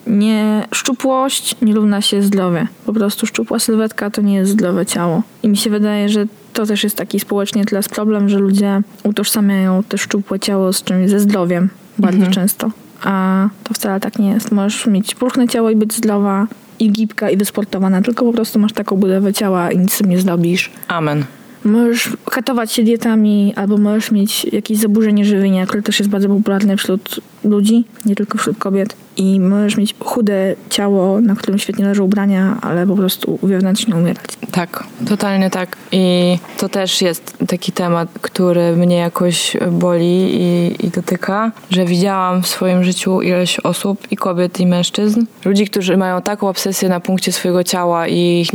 [0.07, 2.66] nie szczupłość nie równa się zdrowie.
[2.86, 5.22] Po prostu szczupła sylwetka to nie jest zdrowe ciało.
[5.42, 9.82] I mi się wydaje, że to też jest taki społecznie teraz problem, że ludzie utożsamiają
[9.82, 12.70] te szczupłe ciało z czymś ze zdrowiem bardzo często.
[13.03, 14.53] A to wcale tak nie jest.
[14.53, 16.46] Możesz mieć pulchne ciało i być zdrowa
[16.78, 20.11] i gibka i wysportowana, tylko po prostu masz taką budowę ciała i nic z tym
[20.11, 20.70] nie zrobisz.
[20.88, 21.24] Amen.
[21.64, 26.76] Możesz katować się dietami, albo możesz mieć jakieś zaburzenie żywienia, które też jest bardzo popularne
[26.76, 28.97] wśród ludzi, nie tylko wśród kobiet.
[29.16, 34.24] I możesz mieć chude ciało, na którym świetnie leżą ubrania, ale po prostu wewnętrznie umierać.
[34.53, 35.76] Tak, totalnie tak.
[35.93, 42.43] I to też jest taki temat, który mnie jakoś boli i, i dotyka, że widziałam
[42.43, 47.01] w swoim życiu ileś osób, i kobiet, i mężczyzn, ludzi, którzy mają taką obsesję na
[47.01, 48.47] punkcie swojego ciała i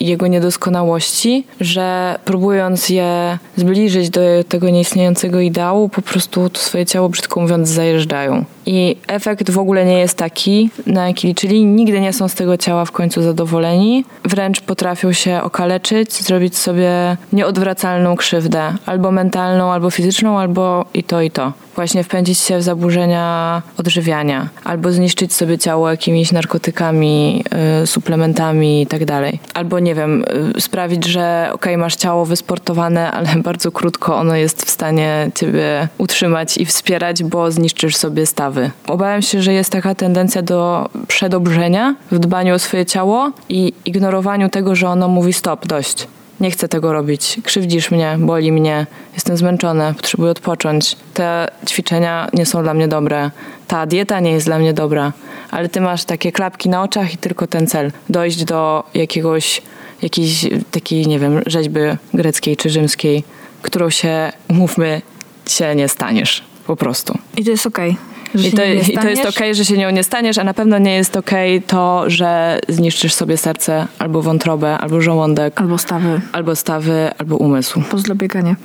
[0.00, 7.08] jego niedoskonałości, że próbując je zbliżyć do tego nieistniejącego ideału, po prostu to swoje ciało,
[7.08, 8.35] brzydko mówiąc, zajeżdżają.
[8.66, 11.64] I efekt w ogóle nie jest taki, na jaki liczyli.
[11.64, 14.04] Nigdy nie są z tego ciała w końcu zadowoleni.
[14.24, 18.74] Wręcz potrafią się okaleczyć, zrobić sobie nieodwracalną krzywdę.
[18.86, 21.52] Albo mentalną, albo fizyczną, albo i to, i to.
[21.76, 24.48] Właśnie wpędzić się w zaburzenia odżywiania.
[24.64, 27.44] Albo zniszczyć sobie ciało jakimiś narkotykami,
[27.82, 29.40] y, suplementami i tak dalej.
[29.54, 30.24] Albo, nie wiem,
[30.56, 35.88] y, sprawić, że okej, masz ciało wysportowane, ale bardzo krótko ono jest w stanie ciebie
[35.98, 38.70] utrzymać i wspierać, bo zniszczysz sobie stawy.
[38.86, 44.48] Obawiam się, że jest taka tendencja do przedobrzenia w dbaniu o swoje ciało i ignorowaniu
[44.48, 46.06] tego, że ono mówi stop, dość.
[46.40, 47.40] Nie chcę tego robić.
[47.44, 50.96] Krzywdzisz mnie, boli mnie, jestem zmęczona, potrzebuję odpocząć.
[51.14, 53.30] Te ćwiczenia nie są dla mnie dobre.
[53.68, 55.12] Ta dieta nie jest dla mnie dobra.
[55.50, 57.92] Ale ty masz takie klapki na oczach i tylko ten cel.
[58.08, 59.62] Dojść do jakiegoś,
[60.02, 61.80] jakiejś takiej, nie wiem, rzeźby
[62.14, 63.24] greckiej czy rzymskiej,
[63.62, 65.02] którą się, umówmy,
[65.48, 66.44] się nie staniesz.
[66.66, 67.18] Po prostu.
[67.36, 67.90] I to jest okej.
[67.90, 70.78] że I to, I to jest okej, że się nią nie staniesz, a na pewno
[70.78, 76.20] nie jest okej to, że zniszczysz sobie serce, albo wątrobę, albo żołądek, Albo stawy.
[76.32, 77.82] albo stawy, albo umysł.
[77.90, 78.56] Pozdro bieganie.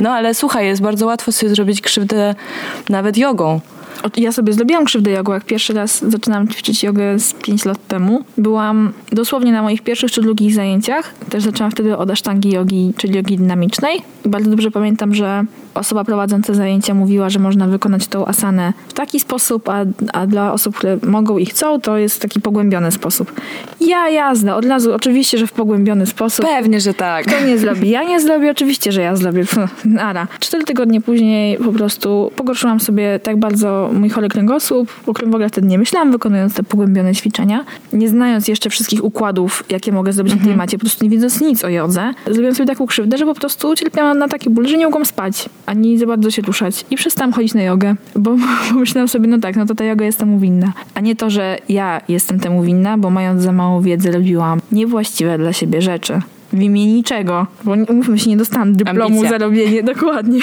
[0.00, 2.34] No ale słuchaj, jest bardzo łatwo sobie zrobić krzywdę
[2.88, 3.60] nawet jogą.
[4.16, 8.24] Ja sobie zrobiłam krzywdę jogą, jak pierwszy raz zaczynałam ćwiczyć jogę z 5 lat temu.
[8.38, 11.14] Byłam dosłownie na moich pierwszych czy drugich zajęciach.
[11.30, 14.02] Też zaczęłam wtedy od asztangi jogi, czyli jogi dynamicznej.
[14.24, 15.44] Bardzo dobrze pamiętam, że
[15.76, 20.52] osoba prowadząca zajęcia mówiła, że można wykonać tą asanę w taki sposób, a, a dla
[20.52, 23.32] osób, które mogą i chcą, to jest taki pogłębiony sposób.
[23.80, 26.46] Ja jazda, od razu, oczywiście, że w pogłębiony sposób.
[26.46, 27.26] Pewnie, że tak.
[27.26, 27.90] Kto nie zrobi?
[27.90, 29.44] Ja nie zrobię, oczywiście, że ja zrobię.
[29.84, 30.26] Nara.
[30.40, 35.34] Cztery tygodnie później po prostu pogorszyłam sobie tak bardzo mój chory kręgosłup, o którym w
[35.34, 37.64] ogóle wtedy nie myślałam, wykonując te pogłębione ćwiczenia.
[37.92, 41.40] Nie znając jeszcze wszystkich układów, jakie mogę zrobić na tej macie, po prostu nie wiedząc
[41.40, 44.76] nic o jodze, zrobiłam sobie taką krzywdę, że po prostu cierpiałam na taki ból, że
[44.76, 46.84] nie mogłam spać, ani za bardzo się ruszać.
[46.90, 48.36] I przestałam chodzić na jogę, bo
[48.68, 50.72] pomyślałam sobie, no tak, no to ta joga jest temu winna.
[50.94, 55.38] A nie to, że ja jestem temu winna, bo mając za mało wiedzy robiłam niewłaściwe
[55.38, 56.20] dla siebie rzeczy.
[56.52, 59.28] W imię niczego, bo umówmy się, nie dostałam dyplomu Ambicja.
[59.28, 60.40] za robienie, dokładnie.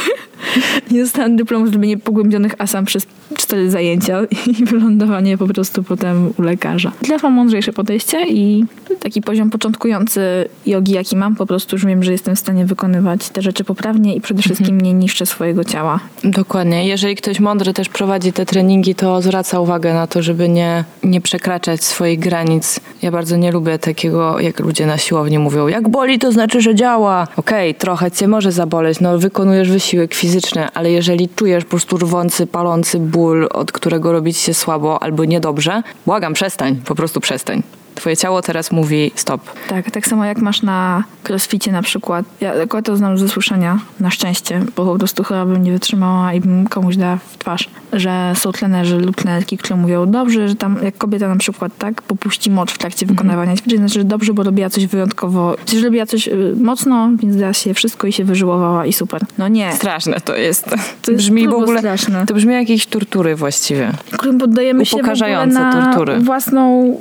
[0.91, 3.07] Nie dostałam dyplomu za robienie pogłębionych asam przez
[3.38, 4.19] cztery zajęcia
[4.59, 6.91] i wylądowanie po prostu potem u lekarza.
[7.23, 8.65] Mam mądrzejsze podejście i
[8.99, 13.29] taki poziom początkujący jogi, jaki mam, po prostu już wiem, że jestem w stanie wykonywać
[13.29, 15.99] te rzeczy poprawnie i przede wszystkim nie niszczę swojego ciała.
[16.23, 16.88] Dokładnie.
[16.88, 21.21] Jeżeli ktoś mądry też prowadzi te treningi, to zwraca uwagę na to, żeby nie, nie
[21.21, 22.79] przekraczać swoich granic.
[23.01, 26.75] Ja bardzo nie lubię takiego, jak ludzie na siłowni mówią, jak boli, to znaczy, że
[26.75, 27.27] działa.
[27.36, 32.47] Okej, trochę cię może zaboleć, no wykonujesz wysiłek fizyczny, ale jeżeli czujesz po prostu rwący,
[32.47, 33.22] palący ból,
[33.53, 37.63] od którego robić się słabo albo niedobrze, błagam, przestań, po prostu przestań.
[37.95, 39.41] Twoje ciało teraz mówi stop.
[39.69, 42.25] Tak, tak samo jak masz na crossficie na przykład.
[42.41, 46.33] Ja akurat to znam ze słyszenia, na szczęście, bo po prostu chyba bym nie wytrzymała
[46.33, 50.55] i bym komuś dała w twarz, że są trenerzy lub trenerki, które mówią dobrze, że
[50.55, 54.33] tam jak kobieta na przykład tak popuści mocz w trakcie wykonywania ćwiczeń, znaczy, że dobrze,
[54.33, 58.23] bo robiła coś wyjątkowo, że robiła coś y, mocno, więc dała się wszystko i się
[58.23, 59.21] wyżyłowała i super.
[59.37, 59.71] No nie.
[59.73, 60.65] Straszne to jest.
[61.01, 61.79] To jest brzmi w ogóle.
[61.79, 62.25] straszne.
[62.25, 63.91] To brzmi jak jakieś tortury właściwie.
[64.11, 66.19] którym poddajemy się w ogóle na tortury.
[66.19, 66.97] własną,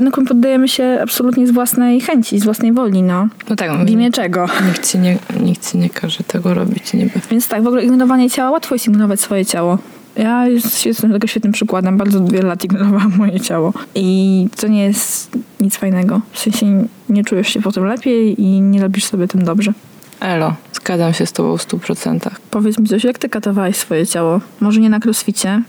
[0.00, 3.28] na którym poddajemy się absolutnie z własnej chęci, z własnej woli, no.
[3.50, 4.46] No tak, W imię czego?
[4.68, 7.20] Nikt ci, nie, nikt ci nie każe tego robić niby.
[7.30, 9.78] Więc tak, w ogóle ignorowanie ciała, łatwo jest ignorować swoje ciało.
[10.16, 11.96] Ja jest- jestem tego świetnym przykładem.
[11.96, 13.72] Bardzo wiele lat ignorowałam moje ciało.
[13.94, 15.30] I to nie jest
[15.60, 16.20] nic fajnego.
[16.32, 19.72] W sensie nie czujesz się potem lepiej i nie robisz sobie tym dobrze.
[20.20, 22.40] Elo, zgadzam się z tobą w stu procentach.
[22.50, 24.40] Powiedz mi coś, jak ty katowałeś swoje ciało?
[24.60, 25.62] Może nie na crossficie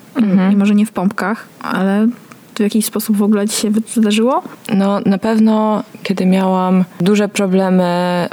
[0.53, 2.07] i może nie w pompkach, ale
[2.53, 4.43] to w jakiś sposób w ogóle ci się wydarzyło?
[4.73, 7.83] No na pewno, kiedy miałam duże problemy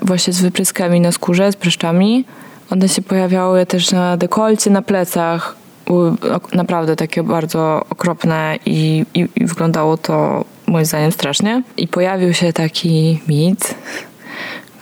[0.03, 2.25] właśnie z wypryskami na skórze, z pryszczami,
[2.71, 5.57] one się pojawiały też na dekolcie, na plecach.
[5.87, 6.13] Były
[6.53, 11.63] naprawdę takie bardzo okropne i, i, i wyglądało to moim zdaniem strasznie.
[11.77, 13.75] I pojawił się taki mit,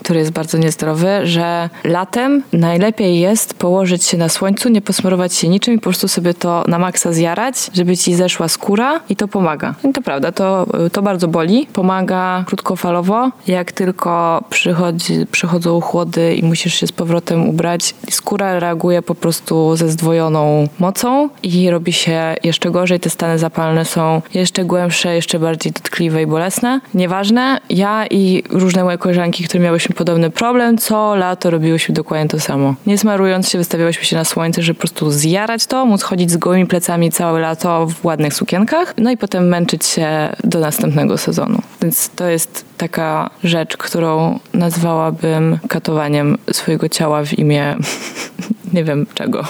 [0.09, 5.49] który jest bardzo niezdrowy, że latem najlepiej jest położyć się na słońcu, nie posmarować się
[5.49, 9.29] niczym i po prostu sobie to na maksa zjarać, żeby ci zeszła skóra i to
[9.29, 9.75] pomaga.
[9.85, 11.67] I to prawda, to, to bardzo boli.
[11.73, 13.31] Pomaga krótkofalowo.
[13.47, 19.77] Jak tylko przychodzi, przychodzą chłody i musisz się z powrotem ubrać, skóra reaguje po prostu
[19.77, 23.01] ze zdwojoną mocą i robi się jeszcze gorzej.
[23.01, 26.81] Te stany zapalne są jeszcze głębsze, jeszcze bardziej dotkliwe i bolesne.
[26.95, 32.41] Nieważne, ja i różne moje koleżanki, które miałyśmy podobny problem, co lato robiłyśmy dokładnie to
[32.41, 32.75] samo.
[32.87, 36.37] Nie smarując się, wystawiałyśmy się na słońce, żeby po prostu zjarać to, móc chodzić z
[36.37, 40.09] gołymi plecami całe lato w ładnych sukienkach, no i potem męczyć się
[40.45, 41.63] do następnego sezonu.
[41.83, 47.77] Więc to jest taka rzecz, którą nazwałabym katowaniem swojego ciała w imię
[48.75, 49.45] nie wiem czego.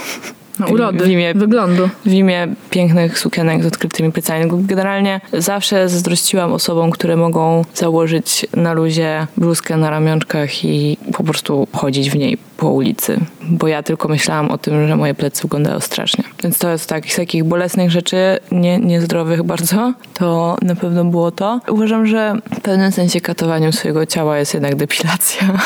[0.70, 1.88] Urody, w imię wyglądu.
[2.06, 4.50] w imię pięknych sukienek z odkrytymi plecami.
[4.52, 11.66] Generalnie zawsze zazdrościłam osobom, które mogą założyć na luzie bluzkę na ramionczkach i po prostu
[11.72, 13.20] chodzić w niej po ulicy.
[13.42, 16.24] Bo ja tylko myślałam o tym, że moje plecy wyglądają strasznie.
[16.42, 18.16] Więc to jest tak, z takich bolesnych rzeczy,
[18.52, 21.60] nie, niezdrowych bardzo, to na pewno było to.
[21.68, 25.58] Uważam, że w pewnym sensie katowaniem swojego ciała jest jednak depilacja.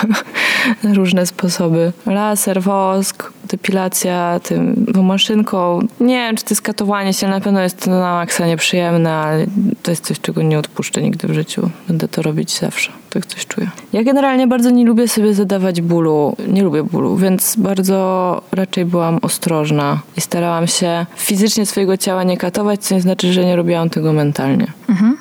[0.83, 1.93] na różne sposoby.
[2.07, 5.81] Laser, wosk, depilacja tym tą maszynką.
[6.01, 9.47] Nie wiem, czy to jest katowanie się, na pewno jest to na maksa nieprzyjemne, ale
[9.83, 11.71] to jest coś, czego nie odpuszczę nigdy w życiu.
[11.89, 13.02] Będę to robić zawsze.
[13.13, 13.71] Tak coś czuję.
[13.93, 16.37] Ja generalnie bardzo nie lubię sobie zadawać bólu.
[16.49, 22.37] Nie lubię bólu, więc bardzo raczej byłam ostrożna i starałam się fizycznie swojego ciała nie
[22.37, 24.67] katować, co nie znaczy, że nie robiłam tego mentalnie.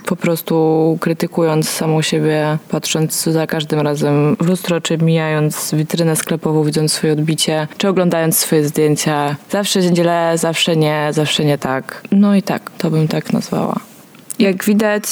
[0.05, 6.63] Po prostu krytykując samą siebie, patrząc za każdym razem w lustro, czy mijając witrynę sklepową,
[6.63, 9.35] widząc swoje odbicie, czy oglądając swoje zdjęcia.
[9.49, 12.03] Zawsze źle, zawsze nie, zawsze nie tak.
[12.11, 13.75] No i tak, to bym tak nazwała.
[14.39, 15.03] Jak widać,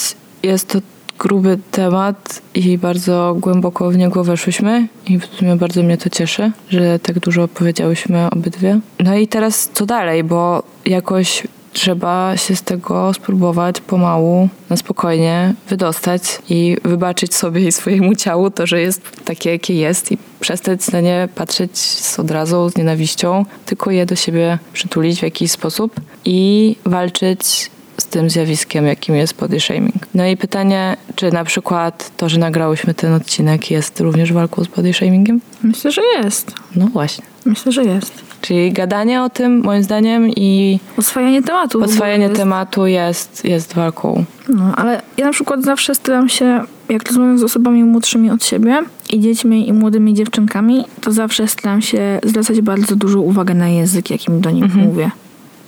[0.44, 0.80] jest to
[1.20, 6.52] gruby temat i bardzo głęboko w niego weszłyśmy i w sumie bardzo mnie to cieszy,
[6.70, 8.80] że tak dużo opowiedziałyśmy obydwie.
[9.00, 11.44] No i teraz co dalej, bo jakoś
[11.74, 18.52] trzeba się z tego spróbować pomału, na spokojnie wydostać i wybaczyć sobie i swojemu ciału
[18.52, 22.78] to, że jest takie, jakie jest i przestać na nie patrzeć z od razu z
[22.78, 29.16] nienawiścią, tylko je do siebie przytulić w jakiś sposób i walczyć z tym zjawiskiem, jakim
[29.16, 29.96] jest body shaming.
[30.14, 34.68] No i pytanie, czy na przykład to, że nagrałyśmy ten odcinek jest również walką z
[34.68, 35.42] body shamingiem?
[35.64, 36.54] Myślę, że jest.
[36.76, 37.26] No właśnie.
[37.46, 38.14] Myślę, że jest.
[38.42, 41.84] Czyli gadanie o tym, moim zdaniem, i Oswajanie tematu.
[41.84, 42.36] oswajanie jest.
[42.36, 44.26] tematu jest, jest walką.
[44.50, 48.84] No, ale ja na przykład zawsze staram się, jak rozmawiam z osobami młodszymi od siebie
[49.10, 54.10] i dziećmi i młodymi dziewczynkami, to zawsze staram się zwracać bardzo dużą uwagę na język,
[54.10, 55.12] jakim do nich mówię.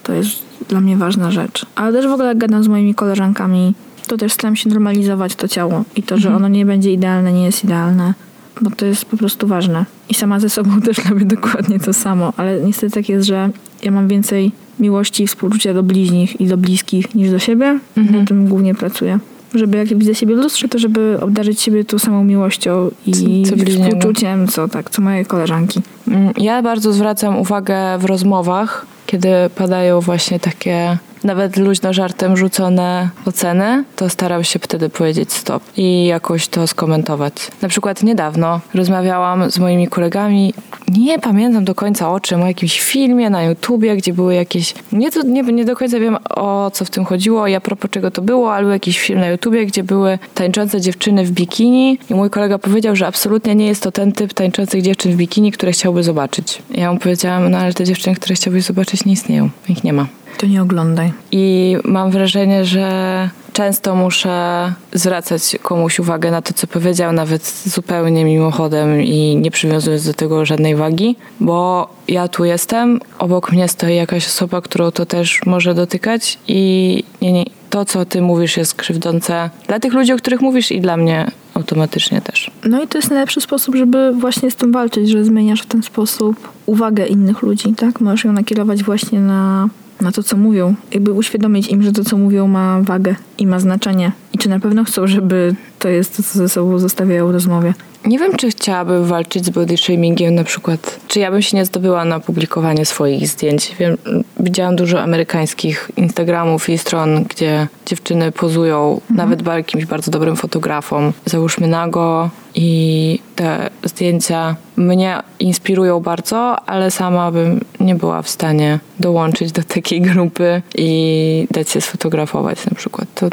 [0.03, 1.65] To jest dla mnie ważna rzecz.
[1.75, 3.73] Ale też w ogóle jak gadam z moimi koleżankami,
[4.07, 7.45] to też staram się normalizować to ciało i to, że ono nie będzie idealne, nie
[7.45, 8.13] jest idealne,
[8.61, 9.85] bo to jest po prostu ważne.
[10.09, 13.49] I sama ze sobą też robię dokładnie to samo, ale niestety tak jest, że
[13.83, 17.79] ja mam więcej miłości i współczucia do bliźnich i do bliskich niż do siebie.
[17.97, 19.19] I na tym głównie pracuję.
[19.53, 23.55] Żeby jak widzę siebie w lustrze, to żeby obdarzyć siebie tą samą miłością i Co-
[23.57, 25.81] co współczuciem, co tak, co moje koleżanki.
[26.07, 33.09] Mm, Ja bardzo zwracam uwagę w rozmowach, kiedy padają właśnie takie nawet luźno żartem rzucone
[33.25, 37.33] oceny, to staram się wtedy powiedzieć stop i jakoś to skomentować.
[37.61, 40.53] Na przykład niedawno rozmawiałam z moimi kolegami,
[40.97, 45.09] nie pamiętam do końca o czym, o jakimś filmie na YouTubie, gdzie były jakieś, nie,
[45.25, 48.21] nie, nie do końca wiem o co w tym chodziło i a propos czego to
[48.21, 52.57] było, ale jakiś film na YouTubie, gdzie były tańczące dziewczyny w bikini i mój kolega
[52.57, 56.61] powiedział, że absolutnie nie jest to ten typ tańczących dziewczyn w bikini, które chciałby zobaczyć.
[56.71, 60.07] Ja mu powiedziałam, no ale te dziewczyny, które chciałbyś zobaczyć nie istnieją, ich nie ma.
[60.37, 61.13] To nie oglądaj.
[61.31, 68.25] I mam wrażenie, że często muszę zwracać komuś uwagę na to, co powiedział, nawet zupełnie
[68.25, 73.95] mimochodem i nie przywiązując do tego żadnej wagi, bo ja tu jestem, obok mnie stoi
[73.95, 78.75] jakaś osoba, którą to też może dotykać i nie, nie, to, co ty mówisz, jest
[78.75, 82.51] krzywdzące dla tych ludzi, o których mówisz i dla mnie automatycznie też.
[82.65, 85.83] No i to jest najlepszy sposób, żeby właśnie z tym walczyć, że zmieniasz w ten
[85.83, 88.01] sposób uwagę innych ludzi, tak?
[88.01, 89.69] Możesz ją nakierować właśnie na,
[90.01, 90.75] na to, co mówią.
[90.91, 94.11] Jakby uświadomić im, że to, co mówią ma wagę i ma znaczenie.
[94.33, 97.73] I czy na pewno chcą, żeby to jest to, co ze sobą zostawiają w rozmowie.
[98.05, 100.99] Nie wiem, czy chciałabym walczyć z body shamingiem na przykład.
[101.07, 103.75] Czy ja bym się nie zdobyła na publikowanie swoich zdjęć.
[103.79, 103.97] Wiem,
[104.39, 111.13] widziałam dużo amerykańskich Instagramów i stron, gdzie dziewczyny pozują nawet ba- jakimś bardzo dobrym fotografom.
[111.25, 118.79] Załóżmy nago i te zdjęcia mnie inspirują bardzo, ale sama bym nie była w stanie
[118.99, 123.07] dołączyć do takiej grupy i dać się sfotografować na przykład.
[123.15, 123.29] To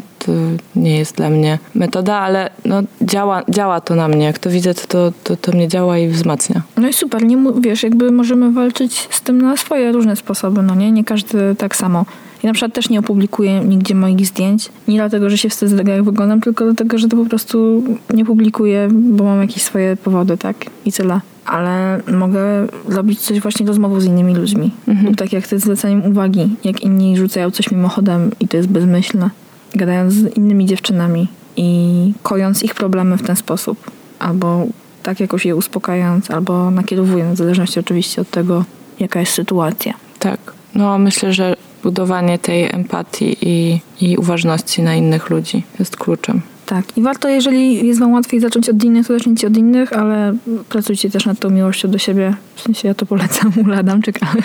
[0.77, 4.25] nie jest dla mnie metoda, ale no, działa, działa to na mnie.
[4.25, 6.63] Jak to widzę, to, to, to, to mnie działa i wzmacnia.
[6.77, 10.75] No i super, nie wiesz, jakby możemy walczyć z tym na swoje różne sposoby, no
[10.75, 10.93] nie?
[10.93, 12.05] Nie każdy tak samo.
[12.43, 14.69] Ja na przykład też nie opublikuję nigdzie moich zdjęć.
[14.89, 18.25] Nie dlatego, że się wstydzę tego, jak wyglądam, tylko dlatego, że to po prostu nie
[18.25, 20.57] publikuję, bo mam jakieś swoje powody, tak?
[20.85, 21.21] I tyle.
[21.47, 22.41] Ale mogę
[22.89, 24.71] robić coś właśnie rozmową z innymi ludźmi.
[25.05, 29.31] Lub tak jak ty, zwracaniem uwagi, jak inni rzucają coś mimochodem i to jest bezmyślne.
[29.75, 33.91] Gadając z innymi dziewczynami i kojąc ich problemy w ten sposób.
[34.19, 34.67] Albo
[35.03, 38.65] tak jakoś je uspokajając, albo nakierowując, w zależności oczywiście od tego,
[39.01, 39.95] jaka jest sytuacja.
[40.19, 40.41] Tak.
[40.75, 46.41] No, myślę, że budowanie tej empatii i, i uważności na innych ludzi jest kluczem.
[46.67, 46.97] Tak.
[46.97, 50.35] I warto, jeżeli jest wam łatwiej zacząć od innych, to zacznijcie od innych, ale
[50.69, 52.35] pracujcie też nad tą miłością do siebie.
[52.55, 54.43] W sensie ja to polecam, uladam, czekamy.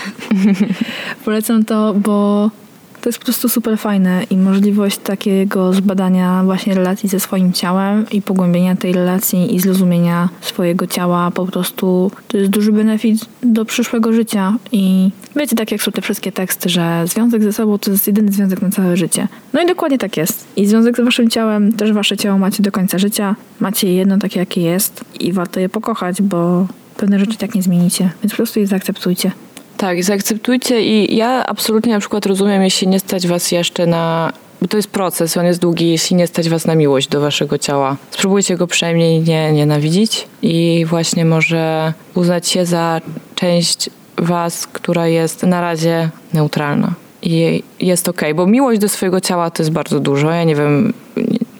[1.26, 2.50] polecam to, bo
[3.04, 8.06] to jest po prostu super fajne i możliwość takiego zbadania właśnie relacji ze swoim ciałem
[8.12, 13.66] i pogłębienia tej relacji i zrozumienia swojego ciała po prostu to jest duży benefit do
[13.66, 17.91] przyszłego życia i wiecie, tak jak są te wszystkie teksty, że związek ze sobą to
[17.91, 19.28] jest jedyny związek na całe życie.
[19.54, 20.47] No i dokładnie tak jest.
[20.56, 24.18] I związek z waszym ciałem, też wasze ciało macie do końca życia, macie je jedno
[24.18, 28.38] takie jakie jest i warto je pokochać, bo pewne rzeczy tak nie zmienicie, więc po
[28.38, 29.32] prostu je zaakceptujcie.
[29.84, 34.34] Tak, zaakceptujcie i ja absolutnie na przykład rozumiem, jeśli nie stać was jeszcze na...
[34.62, 37.58] Bo to jest proces, on jest długi, jeśli nie stać was na miłość do waszego
[37.58, 37.98] ciała.
[38.12, 43.02] Spróbujcie go przynajmniej nie nienawidzić i właśnie może uznać się za
[43.36, 46.94] część was, która jest na razie neutralna.
[47.22, 50.32] I jest okej, bo miłość do swojego ciała to jest bardzo dużo.
[50.32, 50.94] Ja nie wiem,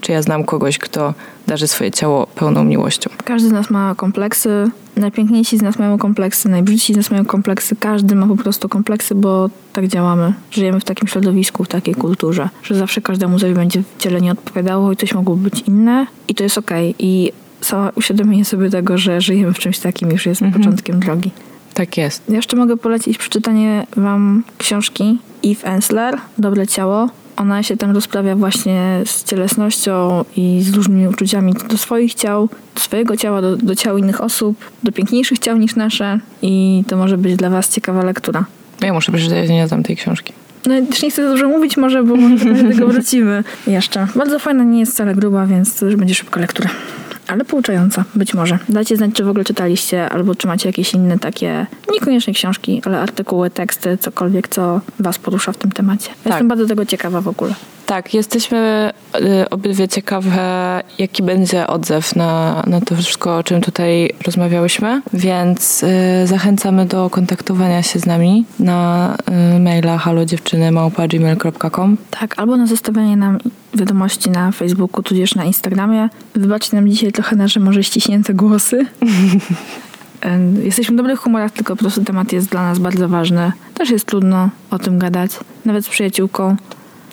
[0.01, 1.13] czy ja znam kogoś, kto
[1.47, 3.09] darzy swoje ciało pełną miłością.
[3.25, 4.71] Każdy z nas ma kompleksy.
[4.95, 7.75] Najpiękniejsi z nas mają kompleksy, najbrzydsi z nas mają kompleksy.
[7.75, 10.33] Każdy ma po prostu kompleksy, bo tak działamy.
[10.51, 14.31] Żyjemy w takim środowisku, w takiej kulturze, że zawsze każdemu coś będzie w ciele nie
[14.31, 16.95] odpowiadało i coś mogło być inne i to jest okej.
[16.99, 17.31] I
[17.61, 21.31] sama uświadomienie sobie tego, że żyjemy w czymś takim już jest początkiem drogi.
[21.73, 22.23] Tak jest.
[22.29, 27.09] Ja jeszcze mogę polecić przeczytanie wam książki Eve Ensler, Dobre ciało.
[27.38, 32.81] Ona się tam rozprawia właśnie z cielesnością i z różnymi uczuciami do swoich ciał, do
[32.81, 37.17] swojego ciała, do, do ciał innych osób, do piękniejszych ciał niż nasze i to może
[37.17, 38.45] być dla was ciekawa lektura.
[38.81, 40.34] Ja muszę przeczytać, nie znam tej książki.
[40.65, 44.07] No też nie chcę za dużo mówić może, bo może do tego wrócimy jeszcze.
[44.15, 46.69] Bardzo fajna, nie jest wcale gruba, więc to już będzie szybka lektura.
[47.34, 48.59] Ale pouczająca, być może.
[48.69, 52.99] Dajcie znać, czy w ogóle czytaliście, albo czy macie jakieś inne takie, niekoniecznie książki, ale
[52.99, 56.09] artykuły, teksty, cokolwiek, co was porusza w tym temacie.
[56.25, 57.53] Ja Jestem bardzo tego ciekawa w ogóle.
[57.86, 64.13] Tak, jesteśmy y, obydwie ciekawe, jaki będzie odzew na, na to wszystko, o czym tutaj
[64.25, 65.88] rozmawiałyśmy, więc y,
[66.27, 69.15] zachęcamy do kontaktowania się z nami na
[69.55, 73.38] y, maila halodziewczyny.gmail.com Tak, albo na zostawianie nam
[73.73, 76.09] wiadomości na Facebooku, tudzież na Instagramie.
[76.36, 78.86] Wybaczcie nam dzisiaj trochę nasze może ściśnięte głosy.
[80.63, 83.51] Jesteśmy w dobrych humorach, tylko po prostu temat jest dla nas bardzo ważny.
[83.73, 85.31] Też jest trudno o tym gadać,
[85.65, 86.55] nawet z przyjaciółką.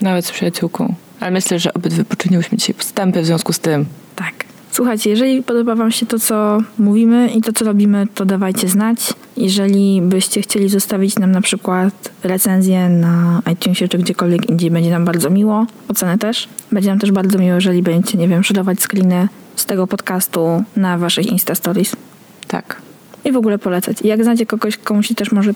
[0.00, 0.94] Nawet z przyjaciółką.
[1.20, 3.86] Ale myślę, że obydwie poczyniłyśmy dzisiaj postępy w związku z tym.
[4.16, 4.34] Tak.
[4.72, 9.14] Słuchajcie, jeżeli podoba Wam się to, co mówimy i to, co robimy, to dawajcie znać.
[9.36, 15.04] Jeżeli byście chcieli zostawić nam na przykład recenzję na iTunesie czy gdziekolwiek indziej, będzie nam
[15.04, 15.66] bardzo miło.
[15.88, 16.48] Ocenę też.
[16.72, 20.98] Będzie nam też bardzo miło, jeżeli będziecie, nie wiem, szerować screeny z tego podcastu na
[20.98, 21.96] Waszych Insta Stories.
[22.48, 22.82] Tak.
[23.24, 24.02] I w ogóle polecać.
[24.02, 25.52] I jak znacie kogoś, komu się też może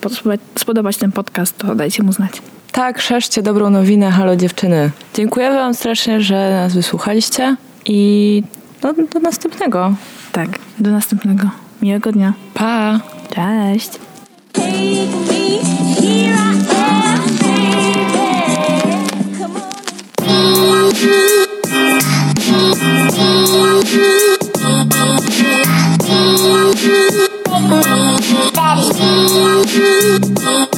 [0.55, 2.41] spodobać ten podcast, to dajcie mu znać.
[2.75, 4.91] Tak, szerzcie dobrą nowinę, halo dziewczyny.
[5.13, 7.55] Dziękujemy wam strasznie, że nas wysłuchaliście
[7.85, 8.43] i
[8.81, 9.95] do, do następnego.
[10.31, 10.49] Tak,
[10.79, 11.49] do następnego.
[11.81, 12.33] Miłego dnia.
[12.53, 12.99] Pa!
[13.35, 13.89] Cześć!
[28.53, 30.74] Daddy.